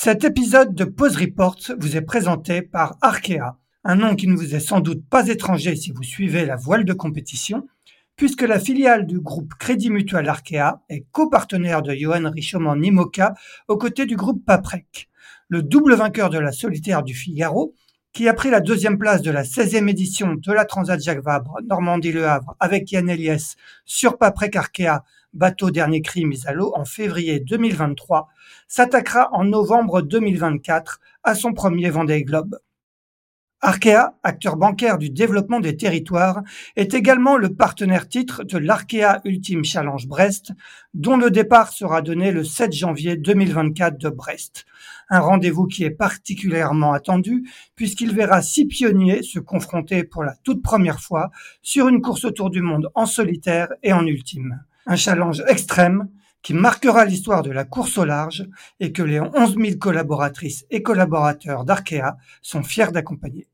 [0.00, 4.54] Cet épisode de Pause Report vous est présenté par Arkea, un nom qui ne vous
[4.54, 7.66] est sans doute pas étranger si vous suivez la voile de compétition,
[8.14, 13.34] puisque la filiale du groupe Crédit Mutuel Arkea est copartenaire de Johan Richoman Nimoka
[13.66, 15.08] aux côtés du groupe Paprec.
[15.48, 17.74] Le double vainqueur de la solitaire du Figaro,
[18.12, 21.58] qui a pris la deuxième place de la 16e édition de la Transat Jacques Vabre
[21.64, 26.84] Normandie-Le Havre avec Yann Eliès sur Paprec Arkea, bateau dernier cri mis à l'eau en
[26.84, 28.28] février 2023,
[28.66, 32.58] s'attaquera en novembre 2024 à son premier Vendée Globe.
[33.60, 36.42] Arkea, acteur bancaire du développement des territoires,
[36.76, 40.52] est également le partenaire titre de l'Arkea Ultime Challenge Brest,
[40.94, 44.64] dont le départ sera donné le 7 janvier 2024 de Brest.
[45.10, 50.62] Un rendez-vous qui est particulièrement attendu puisqu'il verra six pionniers se confronter pour la toute
[50.62, 54.62] première fois sur une course autour du monde en solitaire et en ultime.
[54.86, 56.08] Un challenge extrême
[56.42, 58.48] qui marquera l'histoire de la course au large
[58.80, 63.48] et que les 11 000 collaboratrices et collaborateurs d'Arkea sont fiers d'accompagner.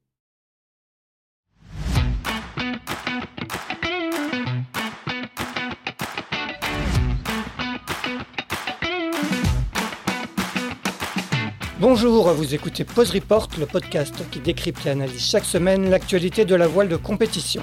[11.86, 16.54] Bonjour, vous écoutez Pause Report, le podcast qui décrypte et analyse chaque semaine l'actualité de
[16.54, 17.62] la voile de compétition.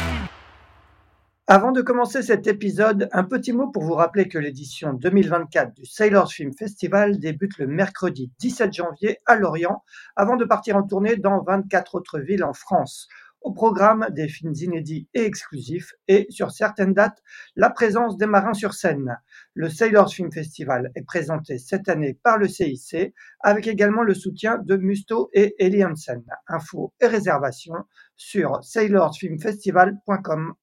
[1.53, 5.85] Avant de commencer cet épisode, un petit mot pour vous rappeler que l'édition 2024 du
[5.85, 9.83] Sailors Film Festival débute le mercredi 17 janvier à Lorient,
[10.15, 13.09] avant de partir en tournée dans 24 autres villes en France.
[13.41, 17.21] Au programme des films inédits et exclusifs et sur certaines dates,
[17.57, 19.19] la présence des marins sur scène.
[19.53, 24.57] Le Sailors Film Festival est présenté cette année par le CIC avec également le soutien
[24.57, 26.23] de Musto et Eli Hansen.
[26.47, 27.83] Infos et réservations
[28.15, 30.53] sur sailorsfilmfestival.com.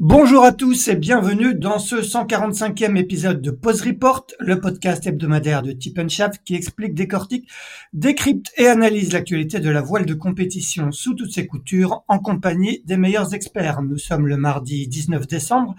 [0.00, 5.60] Bonjour à tous et bienvenue dans ce 145e épisode de Pause Report, le podcast hebdomadaire
[5.60, 7.48] de Tip Shaft qui explique, décortique,
[7.92, 12.80] décrypte et analyse l'actualité de la voile de compétition sous toutes ses coutures en compagnie
[12.84, 13.82] des meilleurs experts.
[13.82, 15.74] Nous sommes le mardi 19 décembre,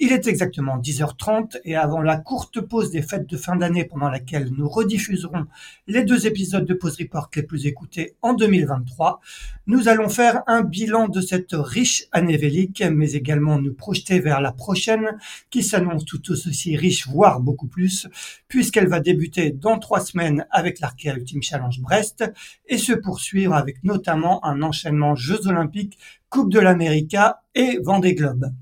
[0.00, 4.08] il est exactement 10h30 et avant la courte pause des fêtes de fin d'année pendant
[4.08, 5.46] laquelle nous rediffuserons
[5.86, 9.20] les deux épisodes de Pause Report les plus écoutés en 2023,
[9.68, 14.40] nous allons faire un bilan de cette riche année vélique mais également nous projeter vers
[14.40, 15.18] la prochaine
[15.50, 18.08] qui s'annonce tout aussi riche, voire beaucoup plus,
[18.48, 22.24] puisqu'elle va débuter dans trois semaines avec l'Arkea Ultimate Challenge Brest
[22.66, 28.52] et se poursuivre avec notamment un enchaînement Jeux Olympiques, Coupe de l'América et Vendée Globe.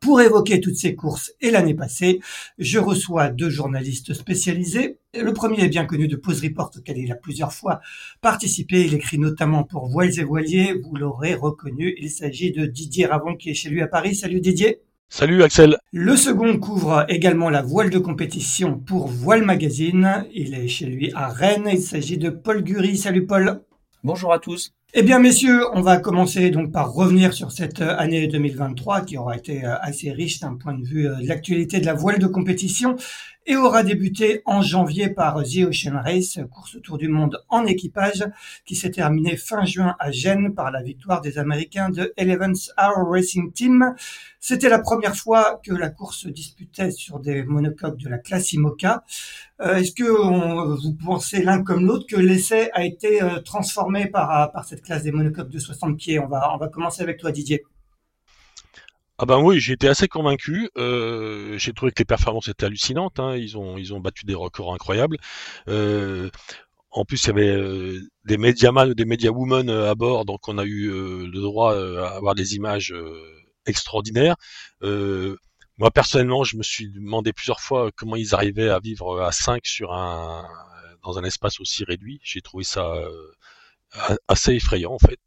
[0.00, 2.20] Pour évoquer toutes ces courses et l'année passée,
[2.58, 4.98] je reçois deux journalistes spécialisés.
[5.14, 7.80] Le premier est bien connu de Pause Report, auquel il a plusieurs fois
[8.22, 8.86] participé.
[8.86, 10.72] Il écrit notamment pour Voiles et Voiliers.
[10.72, 11.94] Vous l'aurez reconnu.
[11.98, 14.14] Il s'agit de Didier Ravon, qui est chez lui à Paris.
[14.14, 14.80] Salut Didier.
[15.10, 15.76] Salut Axel.
[15.92, 20.24] Le second couvre également la voile de compétition pour Voile Magazine.
[20.32, 21.68] Il est chez lui à Rennes.
[21.70, 22.96] Il s'agit de Paul Gury.
[22.96, 23.60] Salut Paul.
[24.04, 24.72] Bonjour à tous.
[24.94, 29.16] Eh bien, messieurs, on va commencer donc par revenir sur cette euh, année 2023 qui
[29.16, 32.18] aura été euh, assez riche d'un point de vue euh, de l'actualité de la voile
[32.18, 32.96] de compétition
[33.46, 38.24] et aura débuté en janvier par The Ocean Race, course autour du monde en équipage,
[38.64, 43.10] qui s'est terminée fin juin à Gênes par la victoire des Américains de Eleven's Hour
[43.10, 43.94] Racing Team.
[44.40, 48.52] C'était la première fois que la course se disputait sur des monocoques de la classe
[48.52, 49.04] IMOCA.
[49.60, 54.52] Euh, est-ce que vous pensez l'un comme l'autre que l'essai a été euh, transformé par,
[54.52, 56.18] par cette classe des monocoques de 60 pieds?
[56.18, 57.64] On va, on va commencer avec toi Didier.
[59.22, 60.68] Ah ben oui, j'ai été assez convaincu.
[60.76, 63.20] Euh, j'ai trouvé que les performances étaient hallucinantes.
[63.20, 63.36] Hein.
[63.36, 65.16] Ils ont ils ont battu des records incroyables.
[65.68, 66.28] Euh,
[66.90, 70.48] en plus, il y avait euh, des médias mâles, des médias women à bord, donc
[70.48, 72.92] on a eu le droit à avoir des images
[73.66, 74.34] extraordinaires.
[74.82, 79.64] moi personnellement, je me suis demandé plusieurs fois comment ils arrivaient à vivre à 5
[79.66, 80.48] sur un
[81.04, 82.20] dans un espace aussi réduit.
[82.24, 82.92] J'ai trouvé ça
[84.28, 85.18] assez effrayant en fait.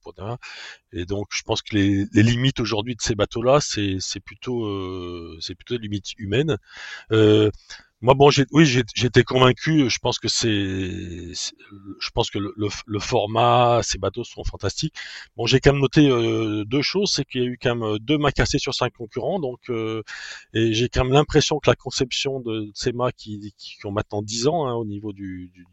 [0.91, 5.37] Et donc je pense que les, les limites aujourd'hui de ces bateaux-là, c'est plutôt euh,
[5.41, 6.57] c'est plutôt des limites humaines.
[7.11, 7.51] Euh,
[8.01, 9.89] moi bon, oui, j'étais convaincu.
[9.89, 12.53] Je pense que c'est, je pense que le,
[12.85, 14.93] le, format, ces bateaux sont fantastiques.
[15.37, 17.97] Bon, j'ai quand même noté euh, deux choses, c'est qu'il y a eu quand même
[17.99, 20.03] deux mâts cassés sur cinq concurrents, donc euh,
[20.53, 24.21] et j'ai quand même l'impression que la conception de ces mâts qui, qui, ont maintenant
[24.21, 25.65] 10 ans hein, au niveau du, du,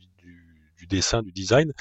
[0.78, 1.72] du dessin, du design,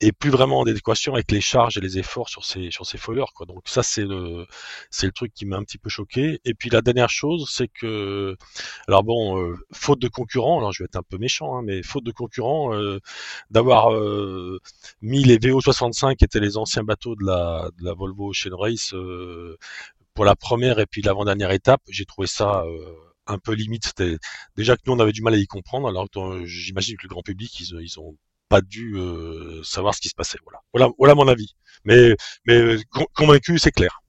[0.00, 2.98] et plus vraiment en adéquation avec les charges et les efforts sur ces sur ces
[2.98, 3.46] foilers quoi.
[3.46, 4.46] Donc ça c'est le
[4.90, 6.40] c'est le truc qui m'a un petit peu choqué.
[6.44, 8.36] Et puis la dernière chose c'est que
[8.88, 11.82] alors bon euh, faute de concurrents, alors je vais être un peu méchant hein, mais
[11.82, 12.98] faute de concurrents euh,
[13.50, 14.60] d'avoir euh,
[15.02, 18.94] mis les VO65 qui étaient les anciens bateaux de la de la Volvo Ocean Race
[20.14, 22.64] pour la première et puis l'avant-dernière étape, j'ai trouvé ça
[23.26, 23.86] un peu limite.
[23.86, 24.16] C'était
[24.56, 26.06] déjà que nous on avait du mal à y comprendre, alors
[26.44, 28.16] j'imagine que le grand public ils, ils ont
[28.48, 30.38] pas dû euh, savoir ce qui se passait.
[30.44, 31.54] Voilà, voilà, voilà mon avis.
[31.84, 32.76] Mais, mais
[33.14, 34.00] convaincu, c'est clair.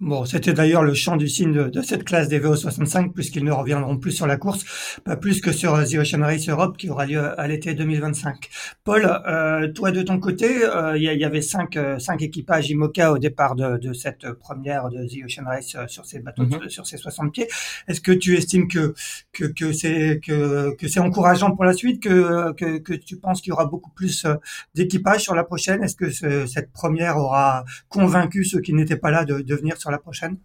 [0.00, 3.98] Bon, c'était d'ailleurs le champ du signe de, cette classe des VO65, puisqu'ils ne reviendront
[3.98, 4.64] plus sur la course,
[5.04, 8.48] pas plus que sur The Ocean Race Europe, qui aura lieu à l'été 2025.
[8.82, 13.12] Paul, euh, toi de ton côté, euh, il y, avait cinq, euh, cinq équipages IMOCA
[13.12, 16.70] au départ de, de, cette première de The Ocean Race sur ces bateaux, mhm.
[16.70, 17.48] sur ces 60 pieds.
[17.86, 18.94] Est-ce que tu estimes que
[19.34, 23.42] que, que c'est que, que c'est encourageant pour la suite, que que, que tu penses
[23.42, 24.26] qu'il y aura beaucoup plus
[24.74, 25.82] d'équipages sur la prochaine?
[25.84, 26.10] Est-ce que
[26.46, 30.38] cette première aura convaincu ceux qui n'étaient pas là de, de venir sur la prochaine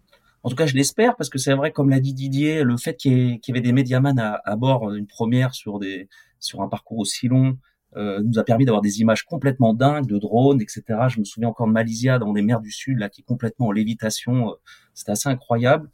[0.46, 2.94] en tout cas, je l'espère parce que c'est vrai, comme l'a dit Didier, le fait
[2.96, 6.08] qu'il y, ait avait des médiamans à, bord, une première sur des
[6.38, 7.58] sur un parcours aussi long,
[7.96, 10.84] euh, nous a permis d'avoir des images complètement dingues de drones, etc.
[11.08, 13.66] Je me souviens encore de Malaysia dans les mers du Sud, là, qui est complètement
[13.66, 14.54] en lévitation.
[14.94, 15.90] C'était assez incroyable.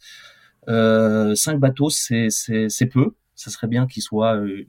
[0.69, 3.15] Euh, cinq bateaux, c'est c'est peu.
[3.35, 4.67] Ça serait bien qu'il soit euh,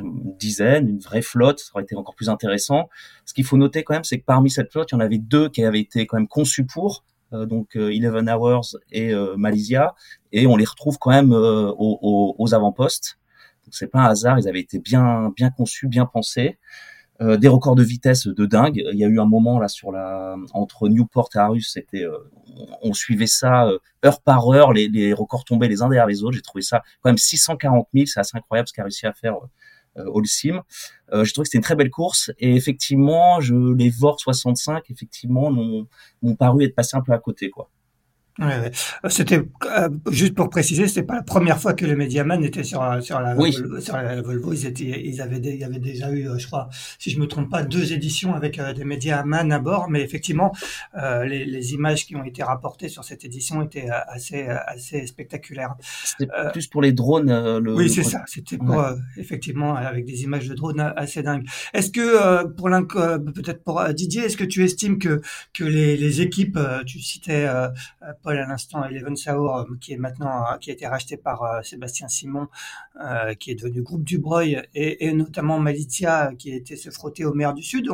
[0.00, 2.88] une dizaine, une vraie flotte, ça aurait été encore plus intéressant.
[3.24, 5.18] Ce qu'il faut noter quand même, c'est que parmi cette flotte, il y en avait
[5.18, 9.36] deux qui avaient été quand même conçus pour, euh, donc euh, Eleven Hours et euh,
[9.36, 9.94] Malaysia,
[10.32, 13.18] et on les retrouve quand même aux, avant-postes.
[13.70, 16.58] C'est pas un hasard, ils avaient été bien bien conçus, bien pensés.
[17.20, 18.82] Euh, des records de vitesse de dingue.
[18.92, 22.04] Il y a eu un moment là sur la entre Newport et Arus, c'était
[22.82, 23.70] on, suivait ça
[24.04, 26.36] heure par heure, les, records tombaient les uns derrière les autres.
[26.36, 29.34] J'ai trouvé ça quand même 640 000, c'est assez incroyable ce qu'a réussi à faire
[29.34, 29.46] euh,
[29.96, 30.62] Holcim.
[31.12, 34.90] Euh, je trouve que c'était une très belle course et effectivement, je les VOR 65
[34.90, 37.70] effectivement m'ont paru être passés un peu à côté quoi.
[38.38, 38.72] Ouais,
[39.10, 42.80] C'était euh, juste pour préciser, c'était pas la première fois que le Mediaman était sur
[43.02, 44.54] sur la, Volvo, sur la Volvo.
[44.54, 47.26] Ils étaient, ils avaient, il y avait déjà eu, euh, je crois, si je me
[47.26, 49.90] trompe pas, deux éditions avec euh, des Mediaman à bord.
[49.90, 50.52] Mais effectivement,
[50.94, 55.74] les, les, images qui ont été rapportées sur cette édition étaient assez assez spectaculaires.
[56.02, 57.58] C'était plus pour les drones.
[57.58, 58.22] Le, oui, c'est ça.
[58.26, 58.82] C'était pour
[59.18, 61.46] effectivement avec des images de drones assez dingues.
[61.74, 65.20] Est-ce que pour peut-être pour Didier, est-ce que tu estimes que
[65.52, 67.46] que les, les équipes, tu citais
[68.22, 71.42] Paul à l'instant, Eleven Saur, euh, qui est maintenant, euh, qui a été racheté par
[71.42, 72.48] euh, Sébastien Simon,
[73.38, 77.32] qui est devenu groupe Dubreuil, et, et notamment Malitia, qui a été se frotter au
[77.34, 77.88] mer du Sud.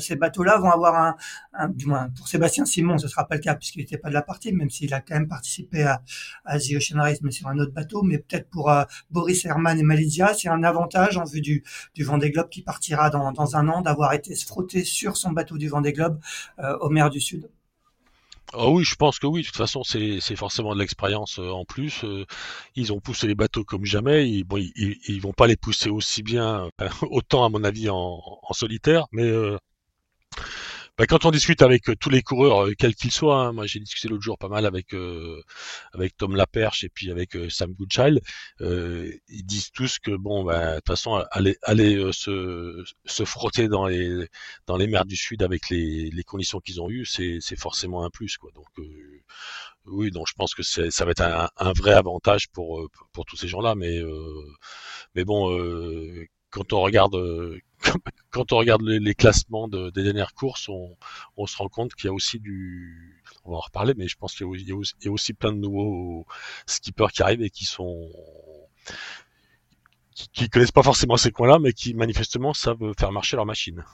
[0.00, 1.16] ces bateaux-là vont avoir
[1.52, 4.14] un, du moins pour Sébastien Simon, ce sera pas le cas puisqu'il n'était pas de
[4.14, 6.02] la partie, même s'il a quand même participé à,
[6.44, 6.72] à The
[7.22, 8.02] mais sur un autre bateau.
[8.02, 8.72] Mais peut-être pour
[9.10, 11.62] Boris Herman et Malitia, c'est un avantage en vue du,
[11.94, 15.32] du Vendée Globe qui partira dans, dans un an d'avoir été se frotter sur son
[15.32, 16.18] bateau du Vendée Globe
[16.80, 17.50] au mer du Sud.
[18.52, 19.42] Ah oui, je pense que oui.
[19.42, 22.04] De toute façon, c'est forcément de l'expérience euh, en plus.
[22.04, 22.24] Euh,
[22.74, 24.28] ils ont poussé les bateaux comme jamais.
[24.28, 26.68] Ils, bon, ils, vont pas les pousser aussi bien,
[27.02, 29.56] autant à mon avis en, en solitaire, mais euh,
[30.98, 33.66] bah, quand on discute avec euh, tous les coureurs, euh, quels qu'ils soient, hein, moi
[33.66, 35.42] j'ai discuté l'autre jour pas mal avec euh,
[35.92, 38.20] avec Tom Laperche et puis avec Sam Goodchild,
[38.60, 43.86] ils disent tous que bon, bah, de toute façon, aller aller se se frotter dans
[43.86, 44.28] les
[44.66, 48.10] dans les mers du Sud avec les, les conditions qu'ils ont eues, c'est forcément un
[48.10, 48.50] plus quoi.
[48.54, 48.66] Donc
[49.86, 53.36] oui, donc je pense que ça va être un, un, vrai avantage pour pour tous
[53.36, 54.00] ces gens-là, mais
[55.14, 55.50] mais bon
[56.50, 57.16] quand on regarde
[58.30, 62.08] quand on regarde les, classements de, des dernières courses, on, se rend compte qu'il y
[62.08, 65.32] a aussi du, on va en reparler, mais je pense qu'il y, y, a aussi
[65.32, 66.26] plein de nouveaux
[66.66, 68.10] skippers qui arrivent et qui sont
[70.14, 73.84] qui, qui connaissent pas forcément ces coins-là, mais qui manifestement savent faire marcher leur machine.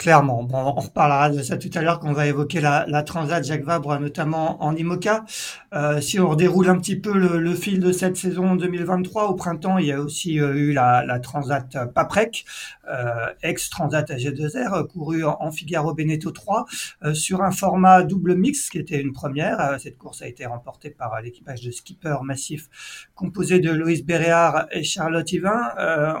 [0.00, 0.42] Clairement.
[0.44, 3.44] Bon, on reparlera de ça tout à l'heure quand on va évoquer la, la Transat
[3.44, 5.26] Jacques Vabre, notamment en IMOCA.
[5.74, 9.34] Euh, si on redéroule un petit peu le, le, fil de cette saison 2023, au
[9.34, 12.46] printemps, il y a aussi euh, eu la, la Transat Paprec,
[12.90, 16.64] euh, ex-Transat AG2R, courue en, Figaro Beneteau 3,
[17.04, 19.60] euh, sur un format double mix, qui était une première.
[19.60, 22.68] Euh, cette course a été remportée par l'équipage de skipper massif
[23.14, 25.72] composé de Loïs Béréard et Charlotte Yvain.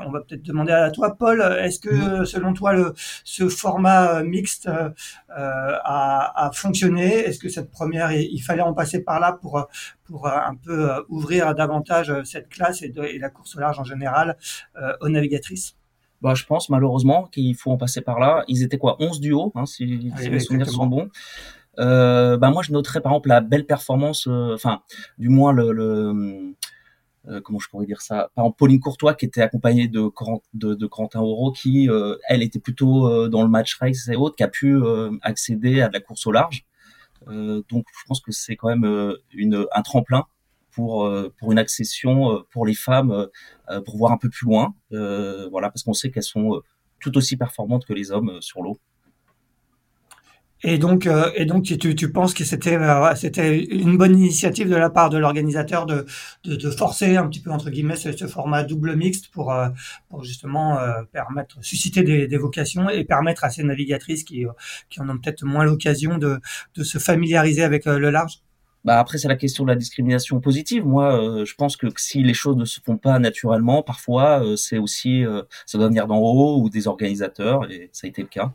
[0.06, 2.92] on va peut-être demander à toi, Paul, est-ce que, selon toi, le,
[3.24, 4.90] ce format format euh, mixte euh,
[5.38, 9.66] euh, a, fonctionné Est-ce que cette première, il, fallait en passer par là pour
[10.04, 14.36] pour un peu ouvrir davantage cette classe et, la course au large en général
[15.00, 15.76] aux navigatrices?
[16.20, 18.42] Bah, je pense malheureusement qu'il faut en passer par là.
[18.48, 21.08] Ils étaient quoi 11 duos, hein, si, les souvenirs sont bons.
[21.78, 24.82] Euh, bah moi je noterais par exemple la belle performance, enfin
[25.18, 26.54] du moins le, le
[27.28, 28.30] euh, comment je pourrais dire ça?
[28.34, 30.10] Par exemple, Pauline Courtois qui était accompagnée de,
[30.54, 31.88] de, de Auro, qui
[32.28, 34.80] elle était plutôt dans le match race et autres, qui a pu
[35.22, 36.64] accéder à de la course au large.
[37.26, 40.24] donc je pense que c'est quand même une, un tremplin
[40.70, 43.28] pour pour une accession pour les femmes
[43.84, 44.74] pour voir un peu plus loin.
[44.90, 46.62] voilà, parce qu'on sait qu'elles sont
[47.00, 48.78] tout aussi performantes que les hommes sur l'eau.
[50.62, 54.68] Et donc, euh, et donc, tu, tu penses que c'était euh, c'était une bonne initiative
[54.68, 56.04] de la part de l'organisateur de,
[56.44, 59.68] de, de, forcer un petit peu entre guillemets ce, ce format double mixte pour euh,
[60.10, 60.78] pour justement
[61.12, 64.44] permettre susciter des, des, vocations et permettre à ces navigatrices qui
[64.90, 66.40] qui en ont peut-être moins l'occasion de
[66.74, 68.40] de se familiariser avec le large?
[68.84, 70.84] Bah après c'est la question de la discrimination positive.
[70.86, 75.24] Moi, je pense que si les choses ne se font pas naturellement, parfois c'est aussi
[75.66, 78.52] ça doit venir d'en haut ou des organisateurs et ça a été le cas.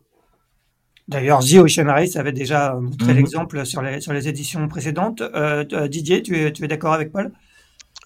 [1.07, 3.17] D'ailleurs, The Ocean Race avait déjà montré mhm.
[3.17, 5.21] l'exemple sur les, sur les éditions précédentes.
[5.21, 7.31] Euh, euh, Didier, tu es, tu es d'accord avec Paul?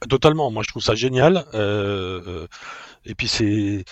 [0.10, 0.52] Totalement.
[0.52, 1.46] Moi, je trouve ça génial.
[1.54, 2.46] Euh,
[3.06, 3.86] et puis, c'est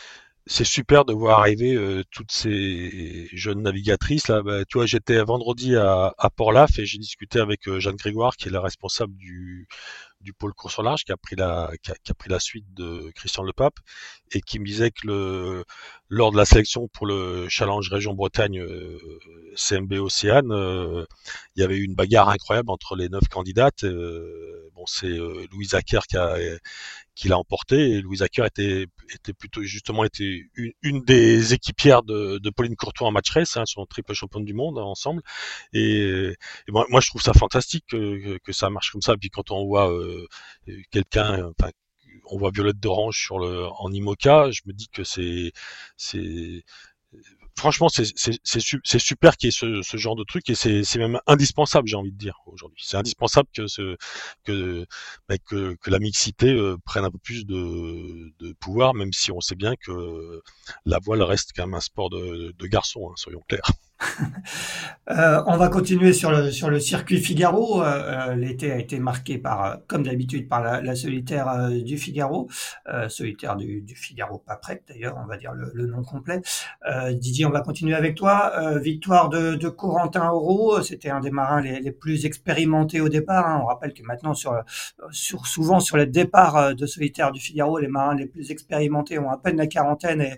[0.50, 1.78] c'est super de voir arriver
[2.10, 4.42] toutes ces jeunes navigatrices là.
[4.42, 8.48] Bah, tu vois, j'étais vendredi à, à Port-Laf et j'ai discuté avec Jeanne Grégoire, qui
[8.48, 9.68] est la responsable du
[10.22, 13.12] du pôle course au large qui a pris la qui a, pris la suite de
[13.16, 13.80] Christian Le Pape
[14.32, 15.66] et qui me disait que le
[16.10, 19.00] lors de la sélection pour le challenge région Bretagne euh,
[19.56, 21.06] CMB Océane euh,
[21.56, 25.18] il y avait eu une bagarre incroyable entre les neuf candidates euh, bon c'est
[25.52, 26.38] Louise Acker qui a
[27.18, 27.92] qui l'a emporté.
[27.92, 30.44] Et Louise Acker était, était plutôt justement était
[30.84, 34.54] une, des équipières de, de, Pauline Courtois en match race, hein, son triple championne du
[34.54, 35.22] monde ensemble.
[35.74, 36.36] Et,
[36.70, 39.18] moi, moi, je trouve ça fantastique que, que, ça marche comme ça.
[39.18, 40.07] Puis quand on voit euh,
[40.92, 41.72] quelqu'un, enfin,
[42.30, 45.52] on voit Violette d'Orange en IMOCA, je me dis que c'est
[47.58, 51.96] franchement, c'est super qu'il y ait ce, genre de truc et c'est même indispensable, j'ai
[51.96, 52.84] envie de dire aujourd'hui.
[52.86, 53.50] C'est indispensable
[54.46, 54.86] que,
[55.28, 55.36] bah,
[55.88, 59.76] la mixité euh, prenne un peu plus de, de, pouvoir, même si on sait bien
[59.76, 60.42] que
[60.86, 63.72] la voile reste quand même un sport de, de garçons, hein, soyons clairs.
[65.10, 67.82] Euh, on va continuer sur le, circuit Figaro.
[67.82, 72.50] Euh, euh, l'été a été marqué par, comme d'habitude, par la, solitaire du Figaro,
[73.08, 76.42] solitaire du, Figaro pas prête d'ailleurs, on va dire le, nom complet.
[77.14, 78.52] Didier, on va continuer avec toi.
[78.80, 83.48] victoire de, de Corentin Oro, c'était un des marins les, plus expérimentés au départ.
[83.48, 83.62] Hein.
[83.64, 84.34] On rappelle que maintenant,
[85.14, 89.38] souvent sur les départs de solitaire du Figaro, les marins les plus expérimentés ont à
[89.38, 90.38] peine la quarantaine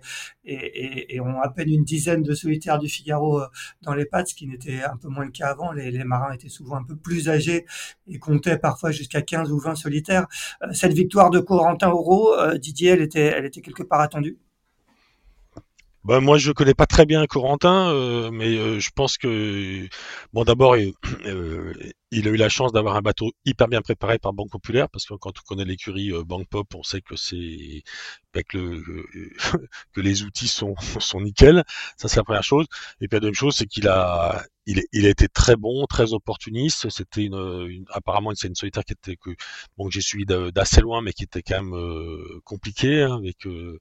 [0.54, 3.42] et, et ont à peine une dizaine de solitaires du Figaro
[3.82, 5.72] dans les pattes, ce qui n'était un peu moins le cas avant.
[5.72, 7.66] Les, marins étaient souvent un peu plus âgés
[8.08, 10.28] et comptaient parfois jusqu'à 15 ou 20 solitaires.
[10.64, 14.38] Euh, cette victoire de Corentin Auro, euh, Didier, elle était quelque part attendue?
[16.04, 19.88] Bah, moi, je connais pas très bien Corentin, euh, mais je pense que
[20.34, 20.76] bon, d'abord,
[22.12, 25.06] il a eu la chance d'avoir un bateau hyper bien préparé par Banque Populaire, parce
[25.06, 27.84] que quand on connaît l'écurie euh, Banque Pop, on sait que c'est
[28.34, 29.06] bah, que, le,
[29.94, 31.64] que les outils sont, sont nickel.
[31.98, 32.66] Ça, c'est la première chose.
[33.02, 36.14] Et puis la deuxième chose, c'est qu'il a il, il, a été très bon, très
[36.14, 36.90] opportuniste.
[36.90, 39.32] C'était une, apparemment c'est une solitaire qui était que
[39.78, 43.46] bon que j'ai suivi d'assez loin, mais qui était quand même euh, compliqué hein, avec
[43.48, 43.80] euh,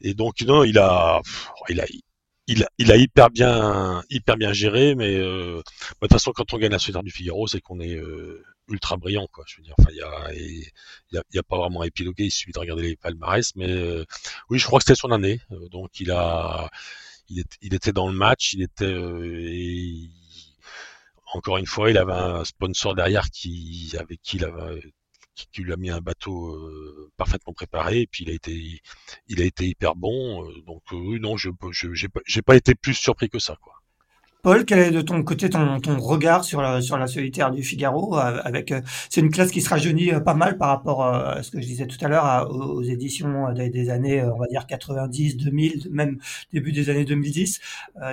[0.00, 1.20] et donc non, il a
[1.68, 1.86] il a
[2.48, 5.62] il, il, a hyper bien, hyper bien géré, mais euh, de
[6.00, 9.26] toute façon, quand on gagne la solitaire du Figaro, c'est qu'on est, euh, ultra brillant,
[9.32, 9.44] quoi.
[9.48, 10.32] Je veux dire, enfin, il y a,
[11.12, 13.70] y, a, y a, pas vraiment à épiloguer, il suffit de regarder les palmarès, mais
[13.70, 14.04] euh,
[14.50, 15.40] oui, je crois que c'était son année,
[15.70, 16.70] donc il a,
[17.28, 20.10] il, il, était dans le match, il était, et,
[21.32, 24.80] encore une fois, il avait un sponsor derrière qui, avec qui il avait
[25.36, 28.80] qui, lui a mis un bateau euh, parfaitement préparé et puis il a été
[29.28, 31.50] il a été hyper bon euh, donc euh, non je
[31.92, 33.82] j'ai pas, pas été plus surpris que ça quoi.
[34.46, 37.64] Paul, quel est de ton côté ton, ton regard sur la, sur la solitaire du
[37.64, 38.72] Figaro avec
[39.10, 41.88] c'est une classe qui se rajeunit pas mal par rapport à ce que je disais
[41.88, 46.20] tout à l'heure aux, éditions des, années on va dire 90, 2000, même
[46.52, 47.58] début des années 2010.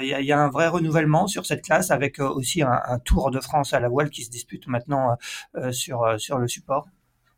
[0.01, 2.97] Il y, a, y, a, un vrai renouvellement sur cette classe avec aussi un, un,
[2.97, 5.15] Tour de France à la voile qui se dispute maintenant
[5.69, 6.87] sur sur le support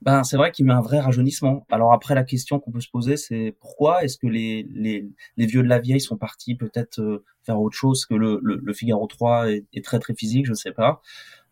[0.05, 1.65] ben c'est vrai qu'il y a un vrai rajeunissement.
[1.71, 5.45] Alors après la question qu'on peut se poser c'est pourquoi est-ce que les, les, les
[5.47, 9.07] vieux de la vieille sont partis peut-être euh, faire autre chose que le, le, Figaro
[9.07, 11.01] 3 est, est, très très physique, je sais pas.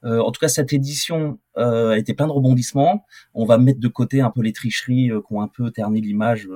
[0.06, 3.06] Euh, en tout cas cette édition euh, a été plein de rebondissements.
[3.34, 6.02] On va mettre de côté un peu les tricheries euh, qui ont un peu terni
[6.02, 6.48] l'image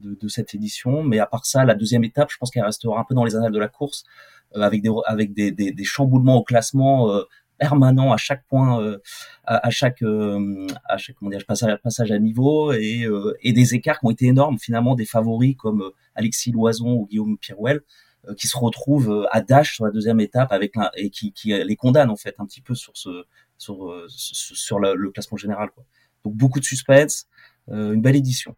[0.00, 3.00] de, de, cette édition, mais à part ça la deuxième étape, je pense qu'elle restera
[3.00, 4.04] un peu dans les annales de la course
[4.54, 7.08] avec des avec des, des, des chamboulements au classement
[7.58, 8.98] permanent à chaque point, euh,
[9.44, 14.00] à, chaque, euh, à chaque comment dire, passage, à niveau et, euh, et des écarts
[14.00, 17.80] qui ont été énormes finalement des favoris comme Alexis Loison ou Guillaume Pirouel
[18.36, 22.10] qui se retrouvent à Dash sur la deuxième étape avec et qui, qui les condamne
[22.10, 23.24] en fait un petit peu sur ce
[23.56, 25.84] sur sur le, classement général quoi.
[26.24, 27.26] Donc beaucoup de suspense,
[27.68, 28.54] une belle édition.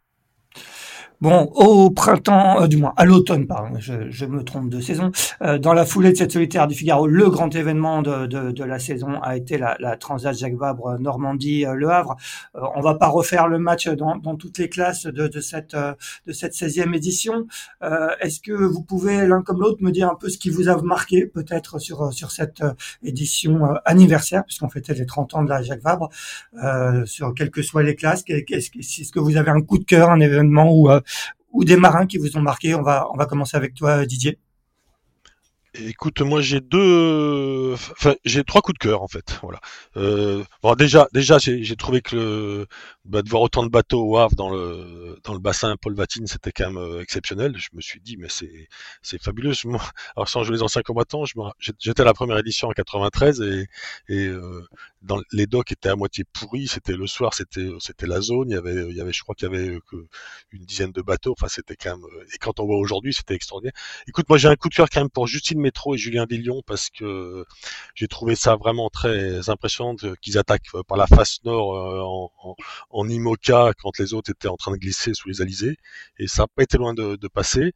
[1.20, 5.12] Bon, au printemps, euh, du moins à l'automne, pardon, je, me trompe de saison.
[5.42, 8.64] Euh, dans la foulée de cette solitaire du Figaro, le grand événement de, de, de
[8.64, 12.16] la saison a été la, la Transat Jacques Vabre euh, Le Havre.
[12.54, 16.32] on va pas refaire le match dans, dans toutes les classes de, de cette de
[16.32, 17.46] cette 16e édition.
[18.20, 20.80] Est-ce que vous pouvez l'un comme l'autre me dire un peu ce qui vous a
[20.82, 22.62] marqué peut-être sur sur cette
[23.02, 26.08] édition anniversaire puisqu'on fêtait les 30 ans de la Jacques Vabre
[27.04, 28.24] sur quelles que soient les classes.
[28.26, 30.88] Est-ce que vous avez un coup de cœur, un événement où
[31.52, 34.38] ou des marins qui vous ont marqué On va, on va commencer avec toi, Didier.
[35.74, 39.38] Écoute, moi j'ai deux, enfin j'ai trois coups de cœur en fait.
[39.40, 39.60] Voilà.
[39.96, 42.66] Euh, bon déjà, déjà j'ai trouvé que le,
[43.04, 46.26] bah, de voir autant de bateaux au Havre dans le dans le bassin Paul Vatine,
[46.26, 47.56] c'était quand même euh, exceptionnel.
[47.56, 48.68] Je me suis dit mais c'est
[49.02, 49.52] c'est fabuleux.
[50.16, 51.22] alors sans jouer les anciens combattants,
[51.78, 53.66] j'étais à la première édition en 93 et
[54.08, 54.66] et euh,
[55.02, 56.66] dans les docks étaient à moitié pourris.
[56.66, 58.50] C'était le soir, c'était c'était la zone.
[58.50, 59.96] Il y avait il y avait je crois qu'il y avait que
[60.50, 61.32] une dizaine de bateaux.
[61.38, 63.74] Enfin c'était quand même et quand on voit aujourd'hui, c'était extraordinaire.
[64.08, 66.62] Écoute, moi j'ai un coup de cœur quand même pour Justine Métro et Julien Villion
[66.66, 67.44] parce que
[67.94, 72.54] j'ai trouvé ça vraiment très impressionnant qu'ils attaquent par la face nord euh,
[72.90, 75.76] en, IMOCA quand les autres étaient en train de glisser sous les alizés
[76.18, 77.72] et ça n'a pas été loin de, passer.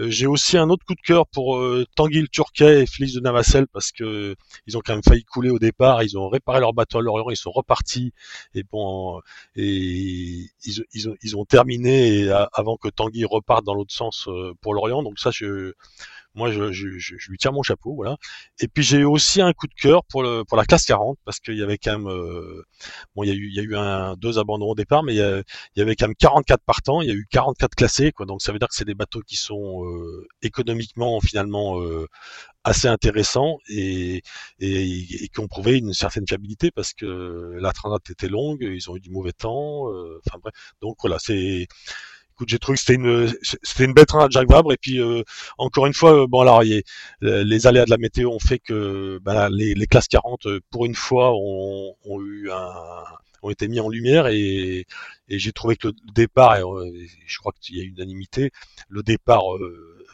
[0.00, 3.14] Euh, j'ai aussi un autre coup de cœur pour euh, Tanguy le Turquet et Félix
[3.14, 4.34] de Navacelle parce que
[4.66, 7.28] ils ont quand même failli couler au départ, ils ont réparé leur bateau à Lorient,
[7.28, 8.12] ils sont repartis
[8.54, 9.20] et bon
[9.56, 10.46] et
[11.06, 14.28] ont, ils ont terminé avant que Tanguy reparte dans l'autre sens
[14.62, 15.02] pour Lorient.
[15.02, 15.74] Donc ça je
[16.34, 18.16] moi je, je, je, lui tire mon chapeau, voilà.
[18.60, 21.18] Et puis j'ai eu aussi un coup de cœur pour le pour la classe 40
[21.24, 22.64] parce qu'il y avait quand même euh,
[23.14, 25.14] bon il y a eu il y a eu un deux abandons au départ, mais
[25.14, 25.44] il
[25.76, 28.26] y, avait quand même 44 partants, il y a eu 44 classés quoi.
[28.26, 32.06] Donc ça veut dire que c'est des bateaux qui sont euh, économiquement finalement euh,
[32.64, 34.22] assez intéressants et,
[34.58, 38.90] et, et, qui ont prouvé une certaine fiabilité parce que la transat était longue, ils
[38.90, 39.86] ont eu du mauvais temps,
[40.26, 40.54] enfin bref.
[40.80, 41.68] Donc voilà, c'est
[42.34, 44.72] écoute, j'ai trouvé que c'était une, c'était une belle train à Jacques Vabre.
[44.72, 45.22] Et puis, euh,
[45.58, 49.48] encore une fois, euh, bon, alors, les aléas de la météo ont fait que ben,
[49.50, 53.04] les, les, classes 40, euh, pour une fois, ont, ont, eu un,
[53.42, 54.26] ont été mis en lumière.
[54.26, 54.86] Et,
[55.28, 58.50] j'ai trouvé que le départ, je crois qu'il y a unanimité,
[58.88, 59.44] le départ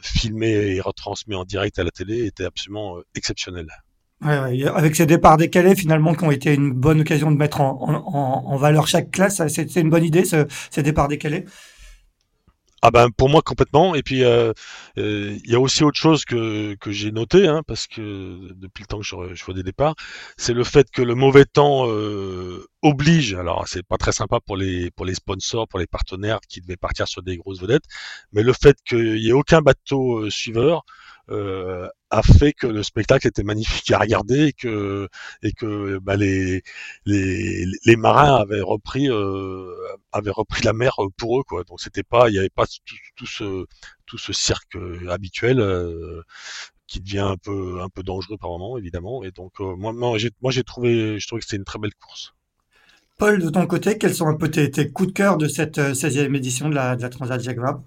[0.02, 3.66] filmé et retransmis en direct à la télé était absolument exceptionnel.
[4.22, 7.76] Ouais, avec ces départs décalés, finalement, qui ont été une bonne occasion de mettre en,
[7.82, 11.44] en, en valeur chaque classe, c'est une bonne idée, ce, ces départs décalés?
[12.82, 13.94] Ah ben pour moi complètement.
[13.94, 14.52] Et puis euh,
[14.98, 18.82] euh, il y a aussi autre chose que, que j'ai noté, hein, parce que depuis
[18.82, 19.94] le temps que je, je fais des départs,
[20.36, 23.34] c'est le fait que le mauvais temps euh, oblige.
[23.34, 26.76] Alors c'est pas très sympa pour les pour les sponsors, pour les partenaires qui devaient
[26.76, 27.84] partir sur des grosses vedettes,
[28.32, 30.84] mais le fait qu'il y ait aucun bateau suiveur
[31.30, 36.62] euh, a fait que le spectacle était magnifique à regarder et que bah, les,
[37.96, 39.72] marins avaient repris euh,
[40.10, 41.62] avaient repris la mer pour eux quoi.
[41.64, 42.64] Donc c'était pas il y avait pas
[43.16, 43.64] tout, ce
[44.06, 44.76] tout ce cirque
[45.08, 46.22] habituel euh,
[46.88, 50.30] qui devient un peu un peu dangereux par moment évidemment et donc moi moi j'ai
[50.42, 52.34] moi j'ai trouvé je trouvais que c'était une très belle course.
[53.18, 55.78] Paul de ton côté quels sont un peu tes, tes coups de cœur de cette
[55.78, 57.84] 16e édition de la de la Transat Jacques Vabre?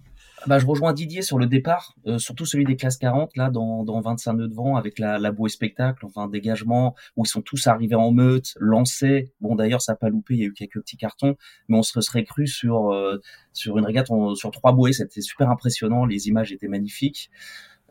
[0.47, 3.83] Bah, je rejoins Didier sur le départ, euh, surtout celui des classes 40, là, dans,
[3.83, 7.41] dans 25 nœuds de vent, avec la, la bouée spectacle, enfin, dégagement, où ils sont
[7.41, 9.31] tous arrivés en meute, lancés.
[9.41, 11.35] Bon, d'ailleurs, ça n'a pas loupé, il y a eu quelques petits cartons,
[11.67, 13.21] mais on se serait cru sur, euh,
[13.53, 17.29] sur une régate, sur trois bouées, c'était super impressionnant, les images étaient magnifiques.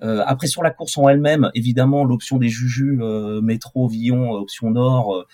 [0.02, 4.70] Euh, après sur la course en elle-même, évidemment l'option des Juju euh, métro Villon option
[4.70, 5.26] Nord,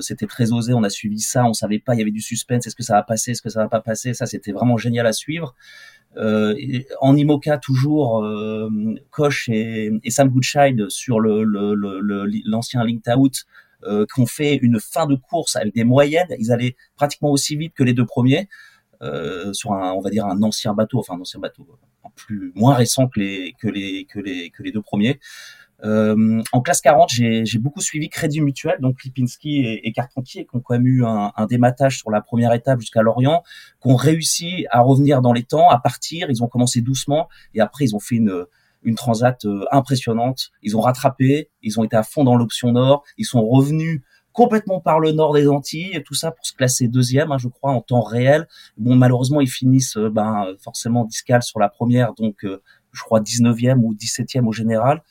[0.00, 0.74] c'était très osé.
[0.74, 2.66] On a suivi ça, on savait pas, il y avait du suspense.
[2.66, 5.06] Est-ce que ça va passer, est-ce que ça va pas passer Ça c'était vraiment génial
[5.06, 5.56] à suivre.
[6.16, 6.54] Euh,
[7.00, 8.68] en IMOCA toujours euh,
[9.10, 11.44] Koch et, Sam Goodchild sur le,
[12.44, 13.44] l'ancien Linked Out
[13.84, 16.28] euh, qui ont fait une fin de course avec des moyennes.
[16.38, 18.48] Ils allaient pratiquement aussi vite que les deux premiers
[19.02, 21.66] euh, sur un, on va dire un ancien bateau, enfin un ancien bateau
[22.14, 25.18] plus moins récent que les que les que les que les deux premiers.
[25.84, 30.56] Euh, en classe 40, j'ai beaucoup suivi Crédit Mutuel, donc Lipinski et, et Carpentier, qui
[30.56, 33.42] ont quand même eu un, un dématage sur la première étape jusqu'à Lorient,
[33.82, 36.28] qui ont réussi à revenir dans les temps, à partir.
[36.30, 38.46] Ils ont commencé doucement et après ils ont fait une
[38.84, 40.50] une transat euh, impressionnante.
[40.62, 44.80] Ils ont rattrapé, ils ont été à fond dans l'option nord, ils sont revenus complètement
[44.80, 47.80] par le nord des Antilles tout ça pour se classer deuxième, hein, je crois, en
[47.80, 48.48] temps réel.
[48.78, 53.78] Bon, malheureusement, ils finissent euh, ben, forcément discal sur la première, donc je crois 19e
[53.78, 55.02] ou 17e au général.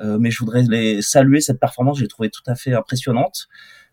[0.00, 3.48] Euh, mais je voudrais les saluer cette performance, j'ai trouvé tout à fait impressionnante.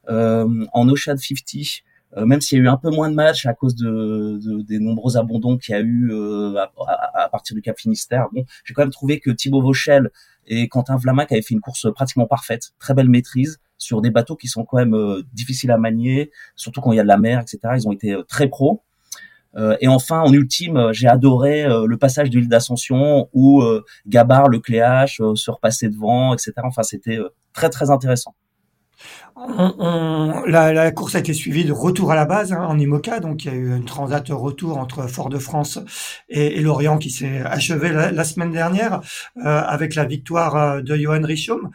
[0.09, 1.83] Euh, en Ocean 50,
[2.15, 4.61] euh, même s'il y a eu un peu moins de matchs à cause de, de
[4.61, 6.13] des nombreux abandons qu'il y a eu
[6.57, 6.71] à,
[7.13, 10.09] à, partir du Cap Finistère, bon, j'ai quand même trouvé que Thibaut Vauchel
[10.45, 14.37] Et Quentin Vlaminck avait fait une course pratiquement parfaite, très belle maîtrise sur des bateaux
[14.37, 17.41] qui sont quand même difficiles à manier, surtout quand il y a de la mer,
[17.41, 17.75] etc.
[17.75, 18.81] Ils ont été très pros.
[19.79, 23.63] Et enfin, en ultime, j'ai adoré le passage de l'île d'Ascension où
[24.07, 26.53] Gabard, le Cléache, se repassait devant, etc.
[26.63, 27.19] Enfin, c'était
[27.53, 28.35] très très intéressant
[29.39, 33.19] on, la, la, course a été suivie de retour à la base hein, en IMOCA,
[33.19, 35.79] donc il y a eu une transat retour entre Fort-de-France
[36.27, 39.01] et, et, Lorient qui s'est achevé la, semaine dernière
[39.37, 41.69] euh, avec la victoire euh, de Johan Richaume.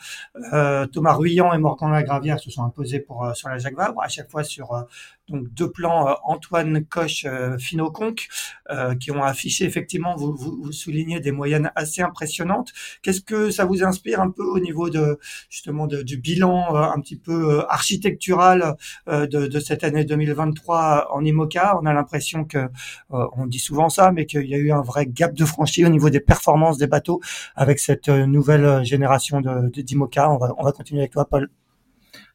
[0.53, 4.09] Euh, Thomas Ruyant et Morgan Lagravière se sont imposés pour sur la Jacques Vabre, à
[4.09, 4.85] chaque fois sur
[5.33, 8.29] donc deux plans euh, Antoine Coche, euh, Finoconque,
[8.71, 12.73] euh, qui ont affiché effectivement, vous, vous, soulignez des moyennes assez impressionnantes.
[13.03, 17.17] Qu'est-ce que ça vous inspire un peu au niveau de justement du bilan un petit
[17.17, 18.77] peu architectural
[19.09, 22.69] de, de, cette année 2023 en IMOCA On a l'impression que,
[23.11, 25.89] on dit souvent ça, mais qu'il y a eu un vrai gap de franchi au
[25.89, 27.21] niveau des performances des bateaux
[27.57, 30.31] avec cette nouvelle génération de d'IMOCA.
[30.31, 31.51] On va, on va continuer avec toi, Paul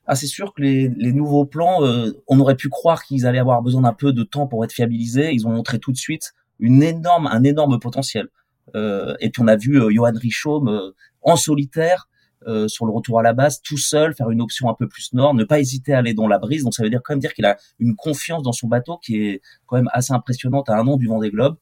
[0.10, 3.62] ah, c'est sûr que les, nouveaux plans, euh, on aurait pu croire qu'ils allaient avoir
[3.62, 5.34] besoin d'un peu de temps pour être fiabilisés.
[5.34, 8.30] Ils ont montré tout de suite une énorme, un énorme potentiel.
[8.75, 12.08] Euh, et puis on a vu euh, Johan Richaume euh, en solitaire
[12.67, 15.34] sur le retour à la base, tout seul, faire une option un peu plus nord,
[15.34, 16.63] ne pas hésiter à aller dans la brise.
[16.63, 19.17] Donc ça veut dire quand même dire qu'il a une confiance dans son bateau qui
[19.17, 21.58] est quand même assez impressionnante à un an du Vendée Globe.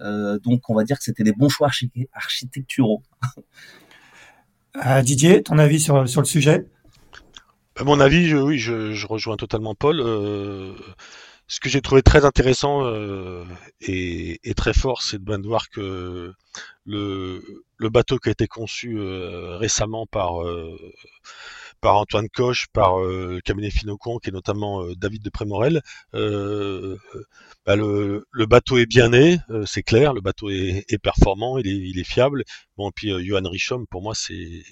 [0.00, 1.68] donc on va dire que c'était des bons choix
[2.12, 3.02] architecturaux.
[5.02, 6.66] Didier, ton avis sur, sur le sujet?
[7.76, 10.00] À mon avis, oui, je, rejoins totalement Paul.
[11.48, 13.44] Euh, ce que j'ai trouvé très intéressant euh,
[13.80, 16.32] et, très fort, c'est de voir que
[16.86, 17.42] le,
[17.80, 20.42] bateau qui a été conçu euh, récemment par
[21.80, 25.80] par Antoine Coche, par le cabinet Finocon, qui est notamment David de Prémorel.
[26.12, 31.98] Bah, le, bateau est bien né, c'est clair, le bateau est, performant, il est, il
[31.98, 32.44] est, fiable.
[32.76, 34.64] Bon, puis Johan Richom, pour moi, c'est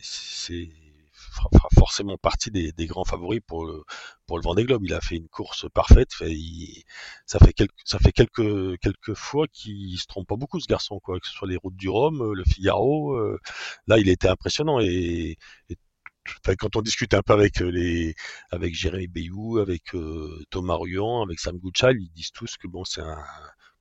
[1.36, 3.82] fera forcément partie des, grands favoris pour le,
[4.26, 4.82] pour le Vendée Globe.
[4.84, 6.10] Il a fait une course parfaite.
[7.26, 11.00] ça fait quelques, ça fait quelques, quelques fois qu'il se trompe pas beaucoup, ce garçon,
[11.00, 11.20] quoi.
[11.20, 13.14] Que ce soit les routes du Rhum, le Figaro.
[13.14, 13.38] Euh,
[13.86, 15.38] là, il était impressionnant et,
[16.58, 18.14] quand on discute un peu avec les,
[18.50, 22.84] avec Jérémy Bayou, avec euh, Thomas Ruan, avec Sam Goodchild, ils disent tous que bon,
[22.84, 23.24] c'est un,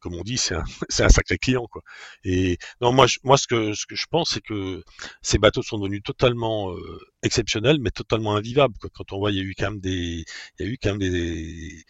[0.05, 0.37] comme on dit,
[0.89, 1.81] c'est un, sacré client, quoi.
[2.23, 4.83] Et non, moi, moi, ce que, je pense, c'est que
[5.23, 8.75] ces bateaux sont devenus totalement euh, exceptionnels, mais totalement invivables.
[8.93, 10.23] Quand on voit, il y a eu quand même des,
[10.59, 11.85] il y a eu quand même des,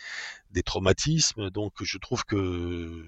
[0.63, 1.49] traumatismes.
[1.49, 3.03] Donc, je trouve que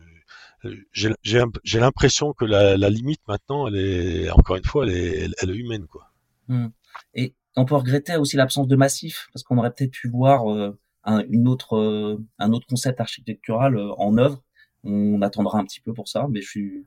[0.65, 5.51] euh, j'ai l'impression que la, limite maintenant, elle est, encore une fois, elle est, elle,
[5.51, 6.11] est humaine, quoi.
[6.49, 6.67] Mmh.
[7.13, 10.77] Et on peut regretter aussi l'absence de massif, parce qu'on aurait peut-être pu voir euh,
[11.05, 14.43] un, une autre, un autre concept architectural en œuvre
[14.87, 16.85] on attendra un petit peu pour ça, mais je suis,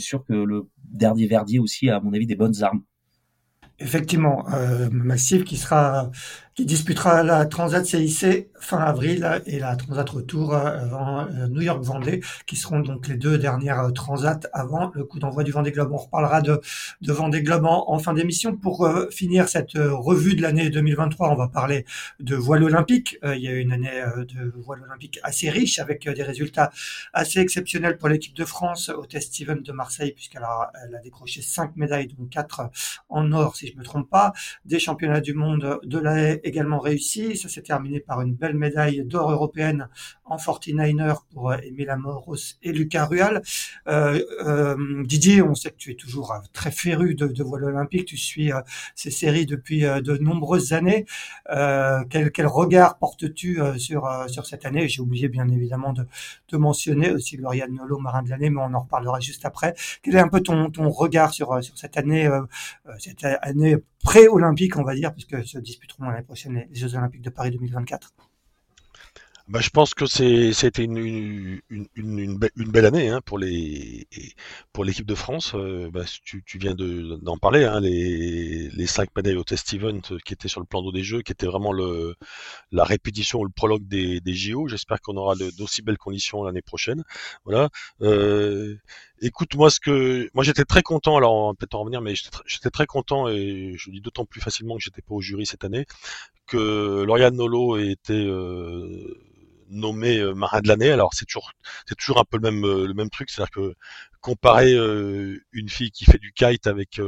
[0.00, 2.82] sûr que le dernier Verdier aussi a, à mon avis, des bonnes armes.
[3.80, 6.10] Effectivement, euh, Massif qui sera
[6.58, 11.84] qui disputera la Transat CIC fin avril et la Transat Retour avant euh, New York
[11.84, 15.70] Vendée, qui seront donc les deux dernières euh, Transats avant le coup d'envoi du Vendée
[15.70, 15.92] Globe.
[15.92, 16.60] On reparlera de,
[17.00, 18.56] de Vendée Globe en, fin d'émission.
[18.56, 21.84] Pour euh, finir cette revue de l'année 2023, on va parler
[22.18, 23.18] de voile olympique.
[23.22, 26.72] il y a eu une année de voile olympique assez riche avec des résultats
[27.12, 30.98] assez exceptionnels pour l'équipe de France au Test Steven de Marseille, puisqu'elle a, elle a
[30.98, 32.62] décroché cinq médailles, dont quatre
[33.08, 34.32] en or, si je me trompe pas,
[34.64, 37.36] des championnats du monde de la également réussi.
[37.36, 39.88] Ça s'est terminé par une belle médaille d'or européenne
[40.24, 43.42] en 49er pour Emile Amoros et Lucas Rual.
[43.86, 48.06] Euh, euh, Didier, on sait que tu es toujours euh, très féru de, voile olympique.
[48.06, 48.50] Tu suis
[48.94, 51.06] ces séries depuis de nombreuses années.
[51.48, 54.88] quel, regard portes-tu sur, sur cette année?
[54.88, 56.06] J'ai oublié bien évidemment de,
[56.50, 59.74] de mentionner aussi Lauriane Nolo, marin de l'année, mais on en reparlera juste après.
[60.02, 62.28] Quel est un peu ton, ton regard sur, sur cette année,
[62.98, 67.30] cette année pré-olympique, on va dire, puisque se disputeront l'année prochaine les Jeux olympiques de
[67.30, 68.12] Paris 2024
[69.48, 71.60] bah, je pense que c'était une, une,
[71.94, 74.06] une, une, belle année hein, pour les
[74.72, 75.52] pour l'équipe de France.
[75.54, 80.00] Euh, bah, tu, tu, viens d'en parler, hein, les, les cinq médailles au test event
[80.24, 82.14] qui étaient sur le plan d'eau des Jeux, qui étaient vraiment le,
[82.72, 84.68] la répétition ou le prologue des, des JO.
[84.68, 87.02] J'espère qu'on aura d'aussi belles conditions l'année prochaine.
[87.44, 87.70] Voilà.
[88.02, 88.76] Euh,
[89.22, 91.16] écoute, moi ce que moi j'étais très content.
[91.16, 92.14] Alors on peut-être en revenir, mais
[92.46, 95.46] j'étais très content et je le dis d'autant plus facilement que j'étais pas au jury
[95.46, 95.86] cette année
[96.46, 99.14] que Lauriane Nolo était euh,
[99.70, 100.90] nommé marin de l'année.
[100.90, 101.52] Alors c'est toujours
[101.86, 103.74] c'est toujours un peu le même le même truc, c'est-à-dire que
[104.20, 104.74] comparer
[105.52, 106.98] une fille qui fait du kite avec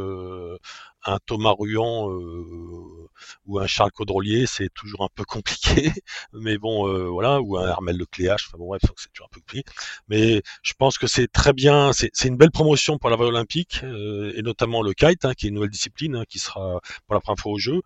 [1.05, 3.09] un Thomas Ruan euh,
[3.47, 5.93] ou un Charles Caudrelier, c'est toujours un peu compliqué.
[6.33, 8.47] Mais bon, euh, voilà, ou un Hermel de Cléache.
[8.49, 9.65] Enfin bon, bref, c'est toujours un peu compliqué.
[10.09, 11.93] Mais je pense que c'est très bien.
[11.93, 15.47] C'est une belle promotion pour la voile olympique euh, et notamment le kite, hein, qui
[15.47, 17.81] est une nouvelle discipline, hein, qui sera pour la première fois au jeu.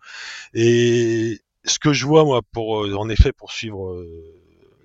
[0.53, 4.05] Et ce que je vois moi, pour en effet, pour suivre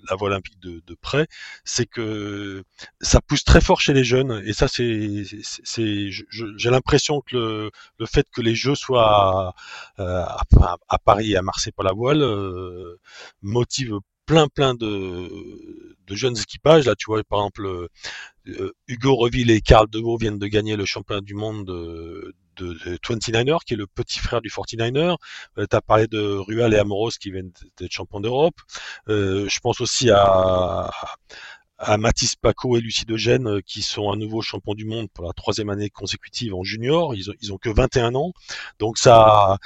[0.09, 1.27] la voie olympique de, de près,
[1.65, 2.65] c'est que
[3.01, 4.43] ça pousse très fort chez les jeunes.
[4.47, 9.55] Et ça, c'est, c'est, j'ai l'impression que le, le, fait que les Jeux soient
[9.99, 10.39] à,
[10.89, 12.99] à, Paris et à Marseille pour la voile euh,
[13.43, 15.29] motive plein plein de,
[16.07, 16.87] de, jeunes équipages.
[16.87, 17.89] Là, tu vois, par exemple,
[18.49, 22.97] euh, Hugo Reville et Karl Deveau viennent de gagner le championnat du monde de, de,
[22.99, 25.17] 29er, qui est le petit frère du 49er.
[25.59, 28.55] Euh, tu as parlé de Rual et Amoros qui viennent d'être champions d'Europe.
[29.09, 30.91] Euh, je pense aussi à,
[31.79, 35.09] à Mathis Paco et Lucie de Gênes euh, qui sont à nouveau champions du monde
[35.13, 37.15] pour la troisième année consécutive en junior.
[37.15, 38.33] Ils ont, ils ont que 21 ans.
[38.79, 39.59] Donc ça,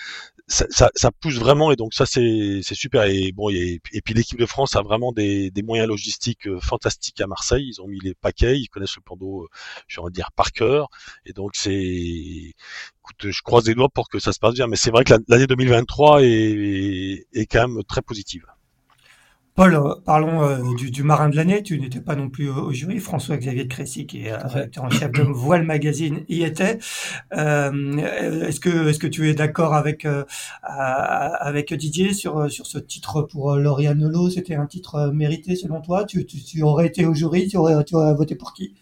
[0.46, 3.04] ça, ça, ça, pousse vraiment et donc ça c'est super.
[3.04, 7.26] Et bon et, puis l'équipe de France a vraiment des, moyens logistiques euh, fantastiques à
[7.26, 7.66] Marseille.
[7.66, 9.48] Ils ont mis les paquets ils connaissent le plan d'eau
[9.88, 10.88] je vais dire par cœur.
[11.24, 14.66] Et donc c'est écoute je croise les doigts pour que ça se passe bien.
[14.66, 18.44] Mais c'est vrai que l'année 2023 est, est quand même très positive
[19.56, 21.62] Paul, euh, parlons euh, du, du, marin de l'année.
[21.62, 22.98] Tu n'étais pas non plus au, jury.
[22.98, 26.78] François-Xavier de Crécy, qui est directeur en chef de Voile Magazine, y était.
[27.36, 30.08] Euh, est-ce que est-ce que tu es d'accord avec
[30.64, 34.28] avec Didier sur sur ce titre pour Lauriane Nolo?
[34.28, 36.04] C'était un titre mérité selon toi?
[36.04, 38.74] Tu, tu, aurais été au jury, tu aurais tu aurais voté pour qui?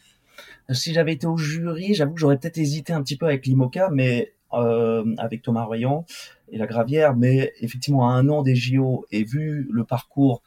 [0.70, 3.90] Si j'avais été au jury, j'avoue que j'aurais peut-être hésité un petit peu avec l'Imoca,
[3.92, 6.06] mais avec Thomas Royan
[6.52, 10.42] et la Gravière, mais effectivement à un an des JO et vu le parcours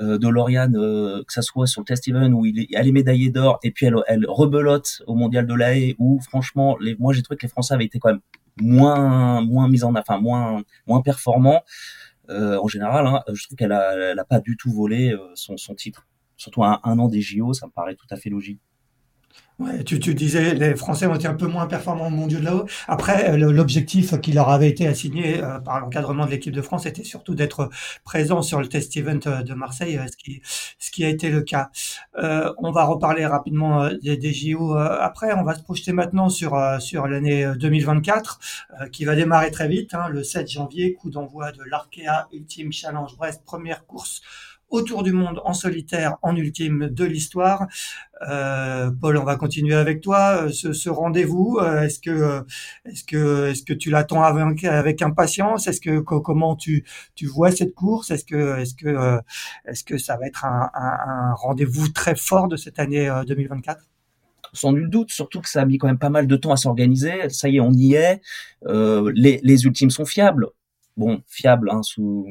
[0.00, 2.92] euh, de Lauriane, euh, que ça soit sur le test event où il elle est
[2.92, 7.14] médaillée d'or et puis elle, rebelote au mondial de la haie où franchement, les, moi
[7.14, 8.20] j'ai trouvé que les Français avaient été quand même
[8.60, 11.62] moins moins mis en enfin moins moins performants
[12.28, 13.06] euh, en général.
[13.06, 16.98] Hein, je trouve qu'elle a, pas du tout volé son, son titre, surtout à un
[16.98, 18.60] an des JO, ça me paraît tout à fait logique.
[19.58, 22.44] Ouais, tu, tu disais les Français ont été un peu moins performants au mondiaux de
[22.44, 22.66] là-haut.
[22.88, 26.84] Après, euh, l'objectif qui leur avait été assigné euh, par l'encadrement de l'équipe de France
[26.84, 27.70] était surtout d'être
[28.04, 30.42] présent sur le test event euh, de Marseille, ce qui,
[30.78, 31.70] ce qui a été le cas.
[32.18, 35.32] Euh, on va reparler rapidement des, des JO après.
[35.32, 38.38] On va se projeter maintenant sur sur l'année 2024
[38.92, 43.16] qui va démarrer très vite, hein, le 7 janvier, coup d'envoi de l'Arkea Ultime Challenge
[43.16, 44.20] Brest, première course
[44.76, 47.66] autour du monde en solitaire, en ultime de l'histoire.
[48.28, 50.44] Euh, Paul, on va continuer avec toi.
[50.44, 52.44] Euh, ce, rendez-vous, euh, est-ce que,
[52.84, 55.66] est-ce que, est-ce que tu l'attends avec, impatience?
[55.66, 56.84] Est-ce que comment tu,
[57.14, 58.10] tu vois cette course?
[58.10, 59.20] Est-ce que, est-ce que,
[59.64, 63.82] est-ce que ça va être un, rendez-vous très fort de cette année 2024
[64.52, 66.56] sans nul doute, surtout que ça a mis quand même pas mal de temps à
[66.56, 67.28] s'organiser.
[67.28, 68.22] Ça y est, on y est.
[68.66, 70.48] Les, les ultimes sont fiables.
[70.96, 72.26] Bon, fiables hein, sous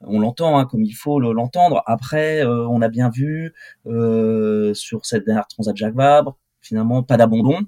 [0.00, 1.82] on l'entend hein, comme il faut l'entendre.
[1.86, 3.52] Après, euh, on a bien vu
[3.86, 7.60] euh, sur cette dernière Transat Jacques Vabre, finalement pas d'abandon.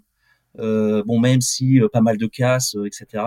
[0.58, 3.24] Euh, bon, même si pas mal de casse, etc.